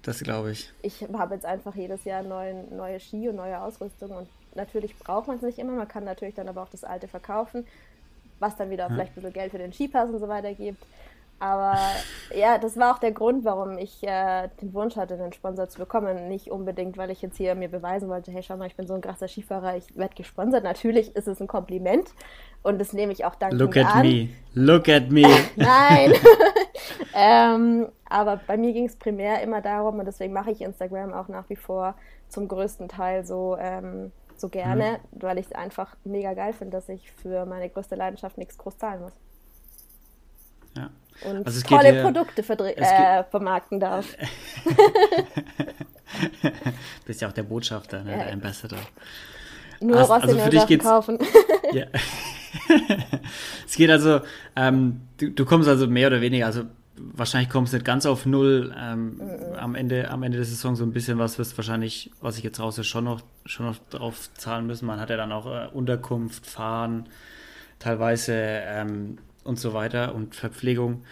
[0.02, 0.72] das glaube ich.
[0.82, 5.28] ich habe jetzt einfach jedes Jahr neue, neue Ski und neue Ausrüstung und natürlich braucht
[5.28, 7.66] man es nicht immer, man kann natürlich dann aber auch das alte verkaufen,
[8.38, 10.82] was dann wieder vielleicht ein bisschen Geld für den Skipass und so weiter gibt.
[11.42, 11.78] Aber
[12.36, 15.78] ja, das war auch der Grund, warum ich äh, den Wunsch hatte, einen Sponsor zu
[15.78, 16.28] bekommen.
[16.28, 18.92] Nicht unbedingt, weil ich jetzt hier mir beweisen wollte, hey, schau mal, ich bin so
[18.92, 20.64] ein krasser Skifahrer, ich werde gesponsert.
[20.64, 22.10] Natürlich ist es ein Kompliment
[22.62, 24.02] und das nehme ich auch dankend Look at an.
[24.02, 24.28] me.
[24.52, 25.22] Look at me.
[25.56, 26.12] Nein.
[27.14, 31.28] ähm, aber bei mir ging es primär immer darum, und deswegen mache ich Instagram auch
[31.28, 31.94] nach wie vor
[32.28, 35.22] zum größten Teil so, ähm, so gerne, mhm.
[35.22, 38.78] weil ich es einfach mega geil finde, dass ich für meine größte Leidenschaft nichts groß
[38.78, 39.12] zahlen muss.
[40.76, 40.90] Ja.
[41.28, 44.06] Und also tolle hier, Produkte äh, vermarkten darf.
[47.04, 48.12] Bist ja auch der Botschafter, ne?
[48.12, 48.16] ja.
[48.18, 48.78] der Ambassador.
[49.80, 51.18] Nur Hast, also für dich geht's, kaufen.
[51.72, 51.86] ja.
[53.66, 54.20] es geht also,
[54.56, 56.64] ähm, du, du, kommst also mehr oder weniger, also
[57.12, 58.74] wahrscheinlich kommst du nicht ganz auf null.
[58.78, 59.54] Ähm, mhm.
[59.58, 62.60] am, Ende, am Ende der Saison so ein bisschen was wirst wahrscheinlich, was ich jetzt
[62.60, 64.86] raus ist, schon noch, schon noch drauf zahlen müssen.
[64.86, 67.08] Man hat ja dann auch äh, Unterkunft, Fahren,
[67.78, 71.04] teilweise ähm, und so weiter und Verpflegung.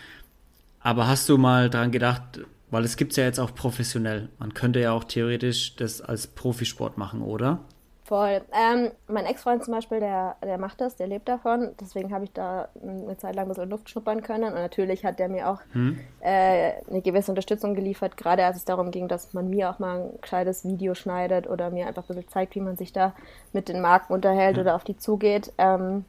[0.81, 4.29] Aber hast du mal daran gedacht, weil es gibt es ja jetzt auch professionell.
[4.39, 7.65] Man könnte ja auch theoretisch das als Profisport machen, oder?
[8.09, 8.41] Voll.
[8.55, 11.75] Ähm, mein Ex-Freund zum Beispiel, der, der macht das, der lebt davon.
[11.79, 14.45] Deswegen habe ich da eine Zeit lang ein bisschen Luft schnuppern können.
[14.45, 16.01] Und natürlich hat der mir auch hm.
[16.21, 20.01] äh, eine gewisse Unterstützung geliefert, gerade als es darum ging, dass man mir auch mal
[20.01, 23.13] ein gescheites Video schneidet oder mir einfach ein bisschen zeigt, wie man sich da
[23.53, 24.63] mit den Marken unterhält hm.
[24.63, 25.53] oder auf die zugeht.
[25.59, 26.07] Ähm,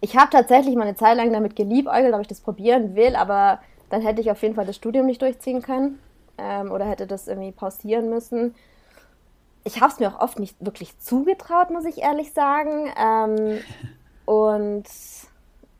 [0.00, 3.60] ich habe tatsächlich mal eine Zeit lang damit geliebäugelt, ob ich das probieren will, aber
[3.90, 5.98] dann hätte ich auf jeden Fall das Studium nicht durchziehen können
[6.38, 8.54] ähm, oder hätte das irgendwie pausieren müssen
[9.64, 12.90] ich habe es mir auch oft nicht wirklich zugetraut, muss ich ehrlich sagen.
[12.98, 13.60] Ähm,
[14.24, 14.84] und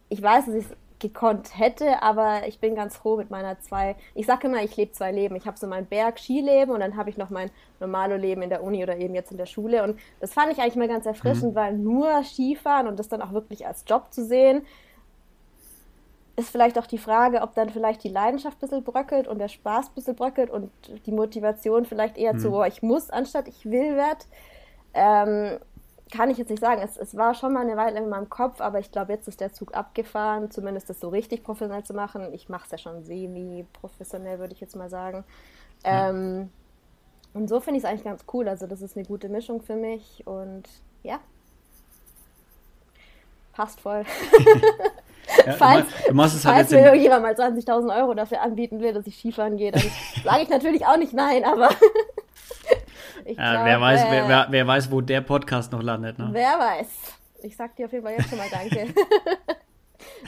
[0.09, 3.97] ich weiß, dass ich es gekonnt hätte, aber ich bin ganz froh mit meiner zwei.
[4.15, 5.35] Ich sage immer, ich lebe zwei Leben.
[5.35, 8.63] Ich habe so mein Berg-Skileben und dann habe ich noch mein normalo Leben in der
[8.63, 9.83] Uni oder eben jetzt in der Schule.
[9.83, 11.57] Und das fand ich eigentlich mal ganz erfrischend, mhm.
[11.57, 14.63] weil nur Skifahren und das dann auch wirklich als Job zu sehen,
[16.37, 19.49] ist vielleicht auch die Frage, ob dann vielleicht die Leidenschaft ein bisschen bröckelt und der
[19.49, 20.71] Spaß ein bisschen bröckelt und
[21.07, 22.39] die Motivation vielleicht eher mhm.
[22.39, 24.27] zu, oh, ich muss, anstatt ich will wird.
[24.95, 25.59] Ähm,
[26.11, 26.81] kann ich jetzt nicht sagen.
[26.83, 29.41] Es, es war schon mal eine Weile in meinem Kopf, aber ich glaube, jetzt ist
[29.41, 32.33] der Zug abgefahren, zumindest das so richtig professionell zu machen.
[32.33, 35.25] Ich mache es ja schon semi-professionell, würde ich jetzt mal sagen.
[35.85, 36.11] Ja.
[36.11, 36.51] Ähm,
[37.35, 38.47] und so finde ich es eigentlich ganz cool.
[38.47, 40.69] Also, das ist eine gute Mischung für mich und
[41.03, 41.19] ja,
[43.53, 44.05] passt voll.
[45.47, 48.93] Ja, falls du machst es halt falls mir irgendjemand mal 20.000 Euro dafür anbieten will,
[48.93, 49.83] dass ich Skifahren gehe, dann
[50.25, 51.71] sage ich natürlich auch nicht nein, aber.
[53.27, 56.19] ja, glaub, wer, weiß, äh, wer, wer, wer, weiß, wo der Podcast noch landet.
[56.19, 56.29] Ne?
[56.33, 56.89] Wer weiß.
[57.43, 58.95] Ich sag dir auf jeden Fall jetzt schon mal Danke.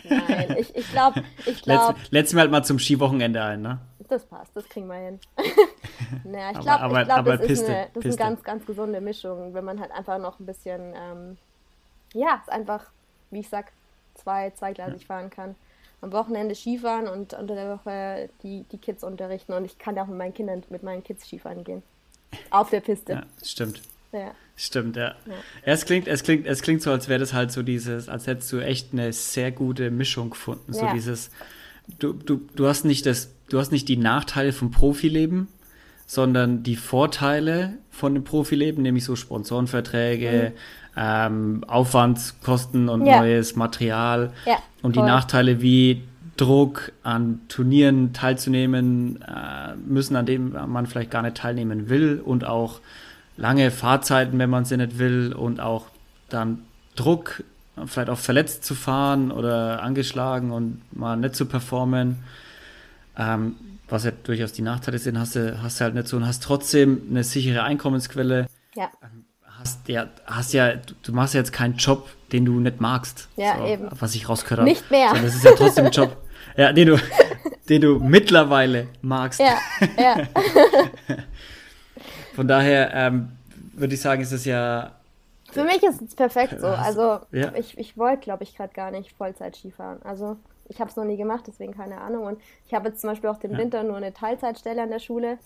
[0.04, 1.22] nein, ich, ich glaube.
[1.46, 3.78] Ich glaub, Letz, letztes Mal halt mal zum Skiwochenende ein, ne?
[4.08, 5.18] Das passt, das kriegen wir hin.
[6.24, 9.54] naja, ich glaube, ich glaub, das, ist, eine, das ist eine ganz, ganz gesunde Mischung,
[9.54, 11.38] wenn man halt einfach noch ein bisschen, ähm,
[12.12, 12.84] ja, ist einfach,
[13.30, 13.72] wie ich sag,
[14.14, 15.06] zwei, zweigleisig ja.
[15.06, 15.54] fahren kann.
[16.00, 19.52] Am Wochenende Skifahren und unter der Woche die, die Kids unterrichten.
[19.52, 21.82] Und ich kann auch mit meinen Kindern, mit meinen Kids Skifahren gehen.
[22.50, 23.12] Auf der Piste.
[23.12, 23.80] Ja, stimmt.
[24.12, 24.34] Ja.
[24.56, 25.16] Stimmt, ja.
[25.26, 25.34] ja.
[25.62, 28.52] Es, klingt, es, klingt, es klingt so, als wäre das halt so dieses, als hättest
[28.52, 30.72] du echt eine sehr gute Mischung gefunden.
[30.72, 31.30] So dieses,
[31.98, 35.48] du, du, du hast nicht das, du hast nicht die Nachteile vom Profileben,
[36.06, 40.58] sondern die Vorteile von dem Profileben, nämlich so Sponsorenverträge, mhm
[40.96, 43.20] ähm, Aufwandskosten und ja.
[43.20, 46.02] neues Material ja, und die Nachteile wie
[46.36, 52.44] Druck an Turnieren teilzunehmen äh, müssen, an denen man vielleicht gar nicht teilnehmen will und
[52.44, 52.80] auch
[53.36, 55.86] lange Fahrzeiten, wenn man sie nicht will und auch
[56.28, 56.62] dann
[56.96, 57.44] Druck,
[57.86, 62.18] vielleicht auch verletzt zu fahren oder angeschlagen und mal nicht zu performen.
[63.16, 63.56] Ähm,
[63.88, 66.42] was ja durchaus die Nachteile sind, hast du, hast du halt nicht so und hast
[66.42, 68.46] trotzdem eine sichere Einkommensquelle.
[68.74, 68.90] Ja.
[69.58, 73.28] Hast ja, hast ja, du machst ja jetzt keinen Job, den du nicht magst.
[73.36, 73.88] Ja, so, eben.
[73.98, 74.68] Was ich rausgehört habe.
[74.68, 75.10] Nicht mehr.
[75.14, 76.16] So, das ist ja trotzdem ein Job,
[76.56, 76.98] ja, den du,
[77.68, 79.40] den du mittlerweile magst.
[79.40, 79.58] Ja,
[79.98, 80.16] ja.
[82.34, 83.30] Von daher ähm,
[83.74, 84.92] würde ich sagen, ist es ja.
[85.50, 86.66] Für mich ist es perfekt so.
[86.66, 87.54] Also ja.
[87.54, 90.02] ich, ich wollte, glaube ich, gerade gar nicht Vollzeit Skifahren.
[90.02, 90.36] Also
[90.68, 92.24] ich habe es noch nie gemacht, deswegen keine Ahnung.
[92.24, 93.58] Und ich habe jetzt zum Beispiel auch den ja.
[93.58, 95.38] Winter nur eine Teilzeitstelle an der Schule.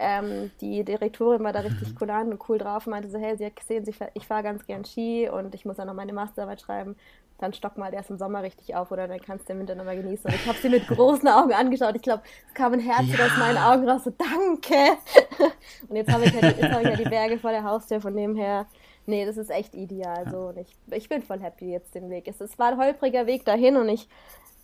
[0.00, 3.36] Ähm, die Direktorin war da richtig cool an und cool drauf und meinte so, hey,
[3.36, 3.84] Sie hat gesehen,
[4.14, 6.96] ich fahre ganz gern Ski und ich muss dann noch meine Masterarbeit schreiben.
[7.38, 9.96] Dann stock mal erst im Sommer richtig auf oder dann kannst du den Winter nochmal
[9.96, 10.26] genießen.
[10.26, 11.94] Und ich habe sie mit großen Augen angeschaut.
[11.96, 13.24] Ich glaube, es kam ein Herz ja.
[13.24, 14.98] aus meinen Augen raus, so danke.
[15.88, 18.16] und jetzt habe ich, ja die, hab ich ja die Berge vor der Haustür, von
[18.16, 18.66] dem her
[19.06, 20.26] nee, das ist echt ideal.
[20.30, 20.48] So.
[20.48, 22.26] Und ich, ich bin voll happy jetzt den Weg.
[22.26, 24.08] Es, es war ein holpriger Weg dahin und ich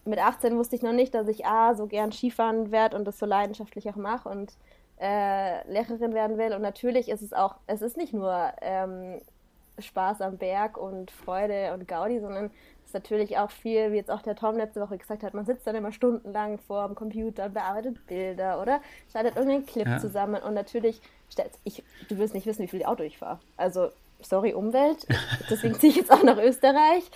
[0.07, 3.19] mit 18 wusste ich noch nicht, dass ich A, so gern Skifahren werde und das
[3.19, 4.53] so leidenschaftlich auch mache und
[5.01, 6.55] äh, Lehrerin werden will.
[6.55, 9.21] Und natürlich ist es auch, es ist nicht nur ähm,
[9.79, 14.11] Spaß am Berg und Freude und Gaudi, sondern es ist natürlich auch viel, wie jetzt
[14.11, 17.47] auch der Tom letzte Woche gesagt hat, man sitzt dann immer stundenlang vor dem Computer
[17.47, 18.81] und bearbeitet Bilder oder
[19.11, 19.99] schneidet irgendeinen Clip ja.
[19.99, 20.43] zusammen.
[20.43, 21.01] Und natürlich,
[21.65, 23.41] ich, du wirst nicht wissen, wie viel Auto ich fahre.
[23.57, 23.91] Also,
[24.23, 25.07] sorry, Umwelt,
[25.51, 27.11] deswegen ziehe ich jetzt auch nach Österreich.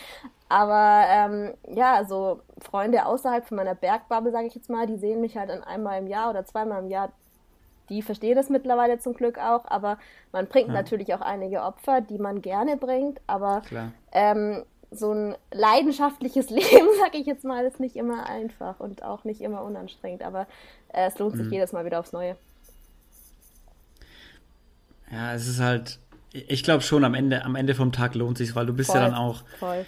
[0.48, 5.20] Aber ähm, ja, so Freunde außerhalb von meiner Bergbubble, sage ich jetzt mal, die sehen
[5.20, 7.12] mich halt dann einmal im Jahr oder zweimal im Jahr
[7.90, 9.98] die verstehen das mittlerweile zum Glück auch, aber
[10.32, 10.74] man bringt Ja.
[10.74, 13.62] natürlich auch einige Opfer, die man gerne bringt, aber
[14.12, 14.62] ähm,
[14.92, 19.40] so ein leidenschaftliches Leben, sag ich jetzt mal, ist nicht immer einfach und auch nicht
[19.40, 20.46] immer unanstrengend, aber
[20.92, 21.52] äh, es lohnt sich Mhm.
[21.52, 22.36] jedes Mal wieder aufs Neue.
[25.10, 25.98] Ja, es ist halt,
[26.32, 29.00] ich glaube schon am Ende, am Ende vom Tag lohnt sich, weil du bist ja
[29.00, 29.04] Voll.
[29.10, 29.86] dann auch, Voll.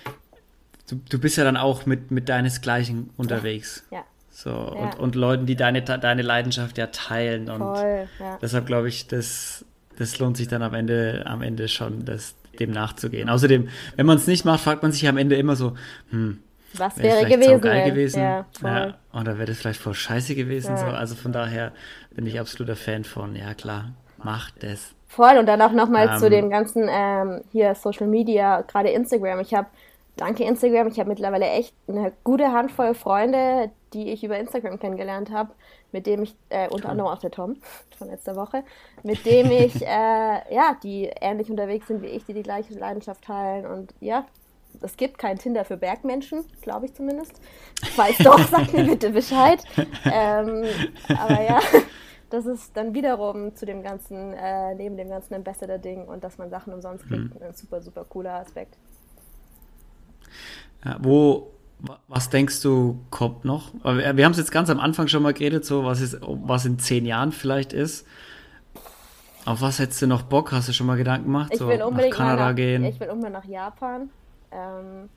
[0.89, 3.85] du, du bist ja dann auch mit, mit deinesgleichen unterwegs.
[3.91, 4.57] Ja, So, Ja.
[4.57, 7.49] und, und Leuten, die deine, deine Leidenschaft ja teilen.
[7.51, 8.09] Und voll.
[8.19, 8.39] Ja.
[8.41, 9.65] deshalb glaube ich, das,
[9.99, 13.29] das lohnt sich dann am Ende, am Ende schon, das, dem nachzugehen.
[13.29, 15.75] Außerdem, wenn man es nicht macht, fragt man sich am Ende immer so,
[16.11, 16.39] hm,
[16.75, 17.61] Was wäre gewesen?
[17.61, 18.21] gewesen?
[18.23, 18.47] Ja.
[18.63, 20.77] Ja, oder wäre das vielleicht voll scheiße gewesen?
[20.79, 21.73] So, also von daher
[22.15, 24.95] bin ich absoluter Fan von, ja klar, mach das.
[25.09, 29.41] Voll und dann auch nochmal zu Ähm, dem ganzen ähm, hier Social Media, gerade Instagram.
[29.41, 29.69] Ich habe,
[30.17, 35.31] danke Instagram, ich habe mittlerweile echt eine gute Handvoll Freunde, die ich über Instagram kennengelernt
[35.31, 35.53] habe,
[35.93, 37.57] mit dem ich, äh, unter anderem auch der Tom
[37.99, 38.65] von letzter Woche,
[39.03, 43.25] mit dem ich, äh, ja, die ähnlich unterwegs sind wie ich, die die gleiche Leidenschaft
[43.25, 44.27] teilen und ja,
[44.81, 47.41] es gibt kein Tinder für Bergmenschen, glaube ich zumindest.
[47.95, 49.63] Falls doch, sagt mir bitte Bescheid.
[50.11, 50.65] Ähm,
[51.09, 51.61] aber ja,
[52.31, 56.49] das ist dann wiederum zu dem ganzen, äh, neben dem ganzen Ambassador-Ding und dass man
[56.49, 57.43] Sachen umsonst kriegt, Mhm.
[57.43, 58.79] ein super, super cooler Aspekt.
[61.01, 63.73] Wo, wa- was denkst du, kommt noch?
[63.85, 66.65] Wir, wir haben es jetzt ganz am Anfang schon mal geredet, so was, ist, was
[66.65, 68.07] in zehn Jahren vielleicht ist.
[69.45, 70.53] Auf was hättest du noch Bock?
[70.53, 71.51] Hast du schon mal Gedanken gemacht?
[71.53, 72.85] Ich so will nach unbedingt mal Kanada nach, gehen?
[72.85, 74.11] Ich will unbedingt nach Japan.
[74.53, 75.09] Ähm,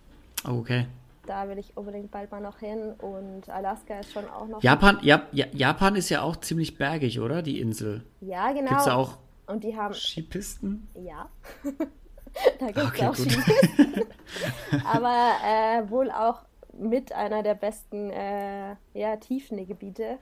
[0.48, 0.86] Oh, okay.
[1.26, 4.62] da will ich unbedingt bald mal noch hin und Alaska ist schon auch noch.
[4.64, 7.42] Japan, ja, ja, Japan ist ja auch ziemlich bergig, oder?
[7.42, 8.04] Die Insel.
[8.22, 8.70] Ja, genau.
[8.70, 10.88] Gibt es da auch Und die haben, Skipisten?
[10.96, 11.30] ja.
[12.60, 13.16] da gibt es Okay, auch.
[13.16, 14.04] Skipisten.
[14.84, 16.42] Aber äh, wohl auch
[16.78, 20.18] mit einer der besten äh, ja, Tiefschneegebiete.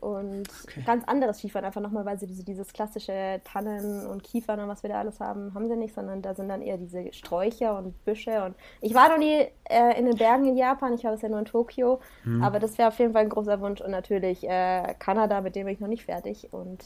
[0.00, 0.82] Und Okay.
[0.86, 4.82] ganz anderes Skifahren, einfach nochmal, weil sie diese, dieses klassische Tannen und Kiefern und was
[4.82, 8.02] wir da alles haben, haben sie nicht, sondern da sind dann eher diese Sträucher und
[8.06, 8.42] Büsche.
[8.44, 11.40] Und ich war noch nie äh, in den Bergen in Japan, ich war bisher nur
[11.40, 12.42] in Tokio, Mhm.
[12.42, 13.82] aber das wäre auf jeden Fall ein großer Wunsch.
[13.82, 16.48] Und natürlich äh, Kanada, mit dem bin ich noch nicht fertig.
[16.50, 16.82] Und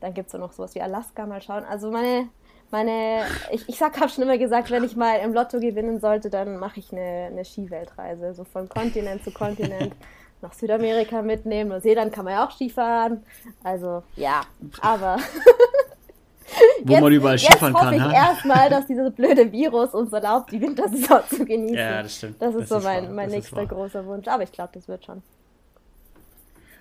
[0.00, 1.64] dann gibt es noch sowas wie Alaska, mal schauen.
[1.64, 2.28] Also meine,
[2.70, 6.30] meine, ich, ich sag, habe schon immer gesagt, wenn ich mal im Lotto gewinnen sollte,
[6.30, 9.94] dann mache ich eine, eine Skiweltreise, so von Kontinent zu Kontinent.
[10.42, 11.68] Nach Südamerika mitnehmen.
[11.68, 13.22] Neuseeland kann man ja auch Skifahren.
[13.62, 14.40] Also, ja.
[14.80, 15.18] Aber
[16.84, 18.12] Wo man überall jetzt Skifahren hoffe kann, ich ha?
[18.12, 21.76] erstmal, dass dieses blöde Virus uns erlaubt, die Wintersaison zu genießen.
[21.76, 22.40] Ja, das stimmt.
[22.40, 24.28] Das ist Das so ist mein, wahr, mein das nächster großer Wunsch.
[24.28, 25.22] Aber ich glaube, das wird schon.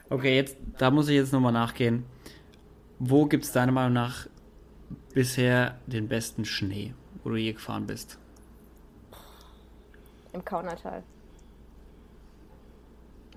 [0.10, 2.06] Okay, jetzt, da muss ich jetzt nochmal nachgehen.
[2.98, 4.28] Wo gibt es deiner Meinung nach
[5.20, 6.94] bisher den besten Schnee,
[7.26, 8.18] wo du je gefahren bist?
[10.32, 11.04] Im Kaunertal.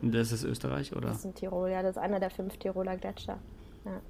[0.00, 1.08] Das ist Österreich, oder?
[1.08, 3.38] Das ist in Tirol, ja, das ist einer der fünf Tiroler Gletscher.
[3.84, 4.00] Ja.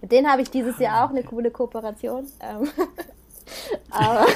[0.00, 2.26] Mit denen habe ich dieses Jahr auch eine coole Kooperation.
[2.40, 2.68] Ähm,
[3.90, 4.26] aber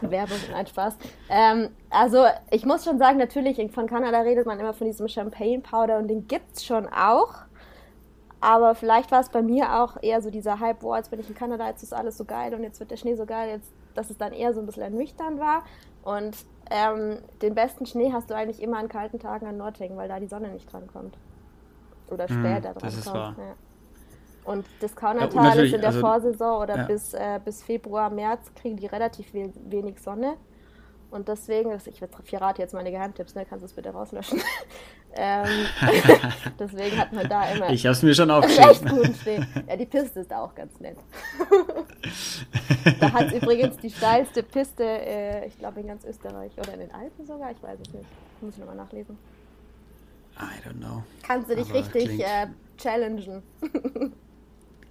[0.02, 0.94] Werbung, nein, Spaß.
[1.28, 5.58] Ähm, also ich muss schon sagen, natürlich, von Kanada redet man immer von diesem Champagne
[5.58, 7.45] Powder und den gibt's schon auch.
[8.48, 11.28] Aber vielleicht war es bei mir auch eher so dieser Hype, boah, jetzt bin ich
[11.28, 13.72] in Kanada, jetzt ist alles so geil und jetzt wird der Schnee so geil, jetzt,
[13.96, 15.64] dass es dann eher so ein bisschen ernüchternd war.
[16.04, 16.36] Und
[16.70, 20.20] ähm, den besten Schnee hast du eigentlich immer an kalten Tagen an Nordhängen, weil da
[20.20, 21.18] die Sonne nicht dran kommt.
[22.08, 23.16] Oder Mhm, später dran das ist kommt.
[23.16, 23.34] wahr.
[23.36, 23.54] Ja.
[24.52, 26.82] Und das Ja, ist in der also- Vorsaison oder ja.
[26.84, 30.34] bis, äh, bis Februar, März kriegen die relativ we wenig Sonne.
[31.10, 33.46] Und deswegen, das- ich verrate jetzt meine Geheimtipps, ne?
[33.46, 34.40] kannst du es bitte rauslöschen.
[35.14, 35.46] ähm,
[36.58, 39.46] deswegen hat man da immer Ich habe es mir schon aufgeschrieben.
[39.68, 40.96] Ja, die Piste ist da auch ganz nett.
[43.00, 46.80] da hat es übrigens die steilste Piste, äh, ich glaube in ganz Österreich oder in
[46.80, 48.06] den Alpen sogar, ich weiß es nicht.
[48.40, 49.16] Muss ich nochmal nachlesen.
[50.38, 51.02] I don't know.
[51.22, 52.46] Kannst du dich Aber richtig klingt- äh,
[52.76, 53.42] challengen.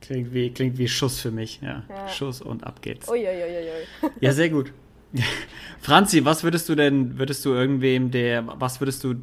[0.01, 1.61] Klingt wie, klingt wie Schuss für mich.
[1.61, 1.83] Ja.
[1.89, 2.07] Ja.
[2.07, 3.07] Schuss und ab geht's.
[3.09, 3.85] Uiuiuiui.
[4.21, 4.71] Ja, sehr gut.
[5.79, 9.15] Franzi, was würdest du denn, würdest du irgendwem, der, was würdest du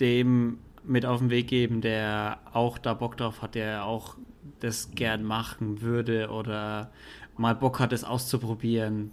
[0.00, 4.16] dem mit auf den Weg geben, der auch da Bock drauf hat, der auch
[4.60, 6.90] das gern machen würde oder
[7.36, 9.12] mal Bock hat, es auszuprobieren?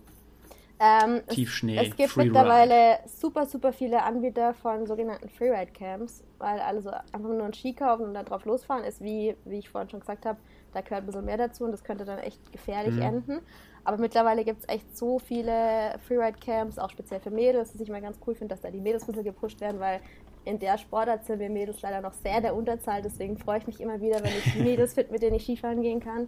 [0.80, 2.18] Ähm, es, Tiefschnee, es gibt Freeride.
[2.18, 8.06] mittlerweile super, super viele Anbieter von sogenannten Freeride-Camps, weil also einfach nur ein Ski kaufen
[8.08, 10.40] und da drauf losfahren ist, wie, wie ich vorhin schon gesagt habe,
[10.74, 13.02] da gehört ein bisschen mehr dazu und das könnte dann echt gefährlich Mhm.
[13.02, 13.40] enden.
[13.86, 18.02] Aber mittlerweile gibt es echt so viele Freeride-Camps, auch speziell für Mädels, dass ich mal
[18.02, 20.02] ganz cool finde, dass da die Mädels ein bisschen gepusht werden, weil
[20.44, 23.80] in der Sportart sind wir Mädels leider noch sehr der Unterzahl, deswegen freue ich mich
[23.80, 26.28] immer wieder, wenn ich Mädels finde, mit denen ich Skifahren gehen kann.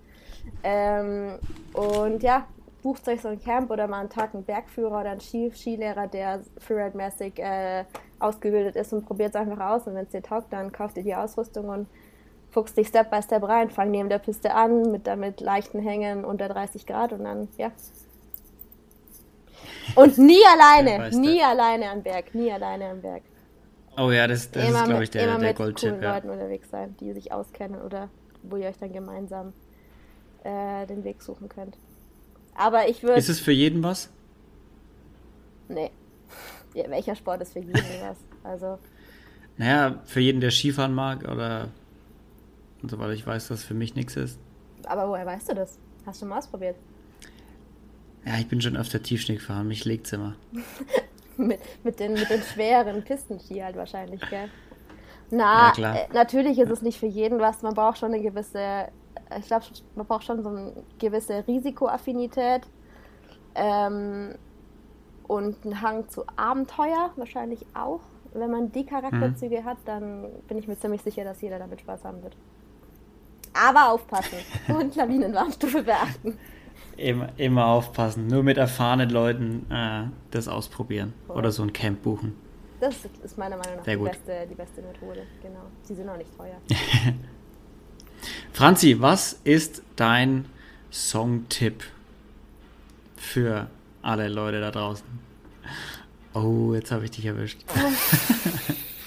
[0.64, 1.40] Ähm,
[1.74, 2.48] und ja,
[2.84, 6.08] bucht euch so ein Camp oder mal einen Tag einen Bergführer oder einen Ski Skilehrer,
[6.08, 7.86] der Freeride-mäßig äh,
[8.20, 9.88] ausgebildet ist und probiert es einfach aus.
[9.88, 11.88] Und wenn es dir taugt, dann kauft ihr die Ausrüstung und
[12.50, 16.26] fuchst dich Step by Step rein, fang neben der Piste an, mit damit leichten Hängen
[16.26, 17.72] unter 30 Grad und dann, ja.
[19.96, 23.24] Und nie alleine, nie alleine am Berg, nie alleine am Berg.
[23.98, 25.90] Oh ja, das, das ist, glaube ich, der, immer der mit Goldtipp.
[25.90, 26.16] coolen Ja.
[26.16, 28.10] Leuten unterwegs sein, die sich auskennen oder
[28.44, 29.54] wo ihr euch dann gemeinsam
[30.44, 31.78] äh, den Weg suchen könnt.
[32.56, 33.18] Aber ich würde.
[33.18, 34.10] Ist es für jeden was?
[35.68, 35.92] Nee.
[36.74, 38.18] Ja, welcher Sport ist für jeden was?
[38.44, 38.78] Also,
[39.58, 41.70] Naja, für jeden, der Skifahren mag oder
[42.88, 43.12] und so weiter.
[43.12, 44.40] Ich weiß, dass für mich nichts ist.
[44.86, 45.78] aber woher weißt du das?
[46.06, 46.78] Hast du schon mal ausprobiert?
[48.26, 49.68] Ja, ich bin schon öfter Tiefschnee gefahren.
[49.68, 50.36] Mich legt's immer.
[51.38, 54.50] mit, mit, den, mit den schweren Pistenski halt wahrscheinlich, gell?
[55.30, 57.62] Na, Ja, äh, natürlich ist es nicht für jeden was.
[57.62, 58.88] Man braucht schon eine gewisse,
[59.38, 59.66] ich glaube,
[59.96, 62.62] man braucht schon so eine gewisse Risikoaffinität
[63.56, 64.36] ähm,
[65.28, 68.00] und einen Hang zu Abenteuer wahrscheinlich auch.
[68.34, 72.06] Wenn man die Charakterzüge hat, dann bin ich mir ziemlich sicher, dass jeder damit Spaß
[72.06, 72.38] haben wird.
[73.54, 74.38] Aber aufpassen
[74.68, 76.38] und Lawinenwarnstufe beachten.
[76.98, 78.28] Immer, immer aufpassen.
[78.28, 81.14] Nur mit erfahrenen Leuten äh, das ausprobieren.
[81.28, 82.36] Oder so ein Camp buchen.
[82.80, 85.24] Das ist meiner Meinung nach die beste, die beste Methode.
[85.42, 85.62] Genau.
[85.84, 86.58] Sie sind auch nicht teuer.
[88.54, 90.46] Franzi, was ist dein
[90.92, 91.84] Songtipp
[93.16, 93.68] für
[94.02, 95.06] alle Leute da draußen?
[96.34, 97.60] Oh, jetzt habe ich dich erwischt.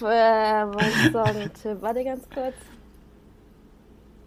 [0.03, 1.83] Äh, mein Songtipp.
[1.83, 2.55] Warte ganz kurz.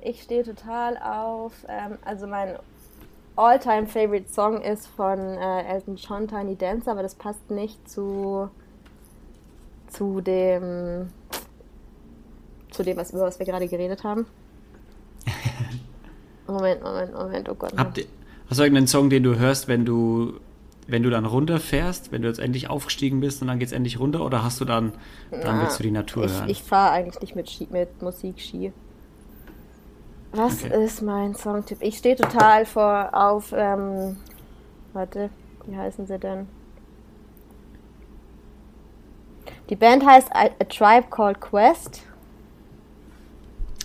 [0.05, 1.53] Ich stehe total auf.
[1.69, 2.57] Ähm, also mein
[3.37, 8.49] all-time favorite Song ist von äh, Elton John, Tiny Dancer, aber das passt nicht zu
[9.87, 11.09] zu dem
[12.71, 14.25] zu dem, was, über was wir gerade geredet haben.
[16.47, 17.73] Moment, Moment, Moment, oh Gott.
[17.77, 18.05] Habt ihr,
[18.49, 20.39] hast du irgendeinen Song, den du hörst, wenn du,
[20.87, 24.25] wenn du dann runterfährst, wenn du jetzt endlich aufgestiegen bist und dann geht's endlich runter?
[24.25, 24.93] Oder hast du dann,
[25.29, 26.49] dann willst du die Natur ich, hören?
[26.49, 28.73] Ich fahre eigentlich nicht mit, Ski, mit Musik Ski.
[30.33, 30.83] Was Okay.
[30.83, 31.77] ist mein Songtipp?
[31.81, 34.17] Ich stehe total vor auf, ähm,
[34.93, 35.29] warte,
[35.65, 36.47] wie heißen sie denn?
[39.69, 42.01] Die Band heißt A, A Tribe Called Quest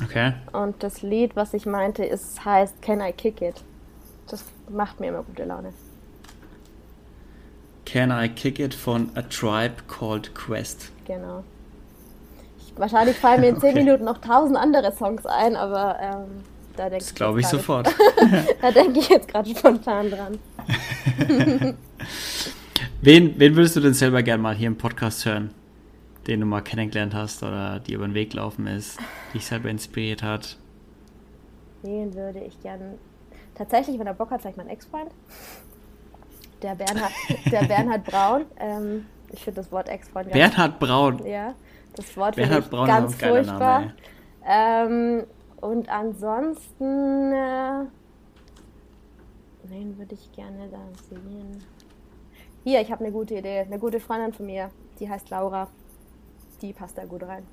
[0.03, 0.33] okay.
[0.53, 3.63] und das Lied, was ich meinte, ist, heißt Can I Kick It?
[4.29, 5.73] Das macht mir immer gute Laune.
[7.85, 10.91] Can I Kick It von A Tribe Called Quest.
[11.07, 11.45] Genau.
[12.79, 13.85] Ich, wahrscheinlich fallen mir in 10 Okay.
[13.85, 16.45] Minuten noch tausend andere Songs ein, aber ähm,
[16.77, 17.89] da denke Das ich, glaube ich sofort.
[18.63, 20.39] Da denke ich jetzt gerade spontan dran.
[23.01, 25.51] wen, wen würdest du denn selber gern mal hier im Podcast hören?
[26.27, 28.99] Den du mal kennengelernt hast oder die über den Weg gelaufen ist,
[29.35, 30.57] dich selber inspiriert hat?
[31.83, 32.81] Wen würde ich gern.
[33.55, 35.11] Tatsächlich, wenn er Bock hat, vielleicht mein Ex-Freund.
[36.63, 37.13] Der Bernhard,
[37.51, 38.45] der Bernhard Braun.
[38.59, 41.27] Ähm, ich finde das Wort Ex-Freund Bernhard Braun.
[41.27, 41.55] Ja,
[41.99, 43.81] das Wort finde ich Braun ganz furchtbar.
[43.81, 43.95] Name.
[44.47, 45.27] ähm,
[45.61, 47.33] und ansonsten.
[47.33, 47.85] Äh,
[49.65, 50.79] wen würde ich gerne da
[51.11, 51.63] sehen?
[52.65, 53.61] Hier, ich habe eine gute Idee.
[53.61, 54.71] Eine gute Freundin von mir,
[55.01, 55.69] die heißt Laura.
[56.63, 57.45] Die passt da gut rein.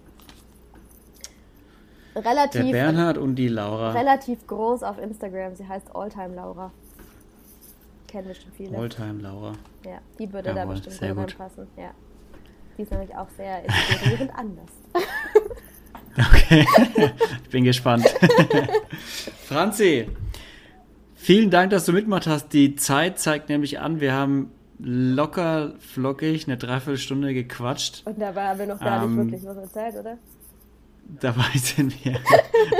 [2.15, 3.91] Der Relativ, Bernhard und die Laura.
[3.91, 5.53] relativ groß auf Instagram.
[5.55, 6.71] Sie heißt Alltime Laura.
[8.07, 8.77] Kennen bestimmt viele.
[8.77, 9.51] Oldtime Laura.
[9.85, 11.39] Ja, die würde da Jawohl, bestimmt sehr gut gut.
[11.39, 11.67] reinpassen.
[11.75, 11.91] Ja.
[12.77, 14.69] Die ist nämlich auch sehr inspirierend anders.
[16.17, 16.65] Okay,
[17.43, 18.05] ich bin gespannt.
[19.47, 20.09] Franzi,
[21.15, 22.49] vielen Dank, dass du mitgemacht hast.
[22.53, 28.03] Die Zeit zeigt nämlich an, wir haben locker flockig eine Dreiviertelstunde gequatscht.
[28.05, 30.17] Und dabei haben wir noch gar Ähm, nicht wirklich was erzählt, oder?
[31.21, 32.19] Dabei sind wir,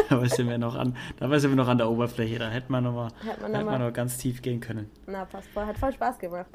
[0.09, 2.39] dabei sind wir noch an, dabei sind wir noch an der Oberfläche.
[2.39, 4.59] Da hätte man noch mal, Hätte man hätte noch man mal- noch ganz tief gehen
[4.59, 4.89] können.
[5.07, 5.65] Na, passt voll.
[5.65, 6.47] Hat voll Spaß gemacht.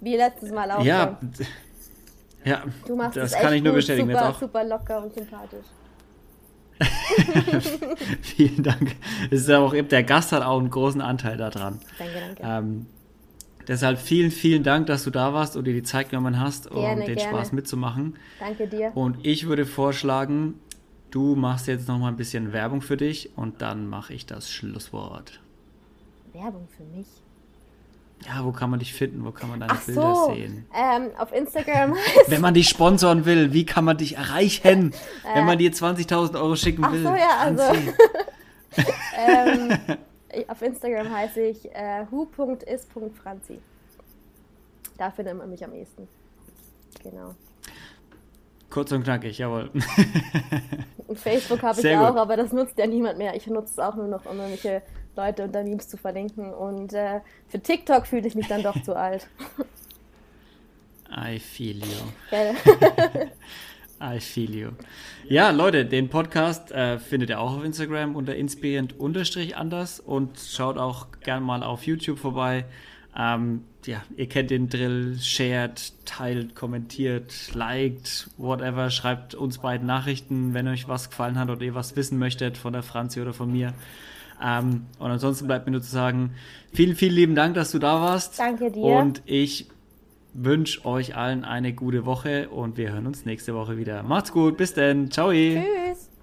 [0.00, 0.84] Wie letztes Mal auch.
[0.84, 1.30] Ja, schon.
[2.44, 4.08] Ja, Du machst das es kann ich nur bestätigen.
[4.08, 5.66] Super, Jetzt auch super locker und sympathisch.
[8.22, 8.96] vielen Dank.
[9.30, 11.80] Es ist ja auch eben, der Gast hat auch einen großen Anteil daran.
[11.98, 12.42] Danke, danke.
[12.42, 12.86] Ähm,
[13.68, 16.80] deshalb vielen, vielen Dank, dass du da warst und dir die Zeit genommen hast, um
[16.80, 17.30] Gerne, den gerne.
[17.30, 18.16] Spaß mitzumachen.
[18.40, 18.92] Danke dir.
[18.94, 20.58] Und ich würde vorschlagen,
[21.10, 24.50] du machst jetzt noch mal ein bisschen Werbung für dich und dann mache ich das
[24.50, 25.40] Schlusswort.
[26.32, 27.06] Werbung für mich.
[28.26, 29.24] Ja, wo kann man dich finden?
[29.24, 30.66] Wo kann man deine Ach Bilder so, sehen?
[30.74, 31.94] ähm, auf Instagram
[32.28, 34.94] Wenn man dich sponsoren will, wie kann man dich erreichen?
[35.34, 36.86] Wenn man dir 20.000 Euro schicken Äh.
[36.86, 37.02] Ach will.
[37.02, 37.62] so, ja, also-
[39.16, 39.78] ähm,
[40.48, 43.60] auf Instagram heiße ich äh, hu.is.franzi.
[44.96, 46.08] Da findet man mich am ehesten.
[47.02, 47.34] Genau.
[48.70, 49.70] Kurz und knackig, jawohl.
[51.14, 52.18] Facebook habe ich Sehr auch, gut.
[52.18, 53.36] aber das nutzt ja niemand mehr.
[53.36, 54.82] Ich nutze es auch nur noch, um irgendwelche
[55.16, 56.52] Leute unter Memes zu verlinken.
[56.52, 59.28] Und äh, für TikTok fühle ich mich dann doch zu alt.
[61.10, 62.32] I feel you.
[64.00, 64.70] I feel you.
[65.28, 71.06] Ja, Leute, den Podcast äh, findet ihr auch auf Instagram unter inspirierend-anders und schaut auch
[71.22, 72.64] gern mal auf YouTube vorbei.
[73.16, 78.90] Ähm, ja, ihr kennt den Drill, shared, teilt, kommentiert, liked, whatever.
[78.90, 82.72] Schreibt uns beiden Nachrichten, wenn euch was gefallen hat oder ihr was wissen möchtet von
[82.72, 83.72] der Franzi oder von mir.
[84.42, 86.32] Ähm, und ansonsten bleibt mir nur zu sagen,
[86.72, 88.38] vielen, vielen lieben Dank, dass du da warst.
[88.38, 88.82] Danke dir.
[88.82, 89.68] Und ich
[90.32, 94.02] wünsche euch allen eine gute Woche und wir hören uns nächste Woche wieder.
[94.02, 95.10] Macht's gut, bis dann.
[95.10, 95.30] Ciao.
[95.30, 96.13] Tschüss.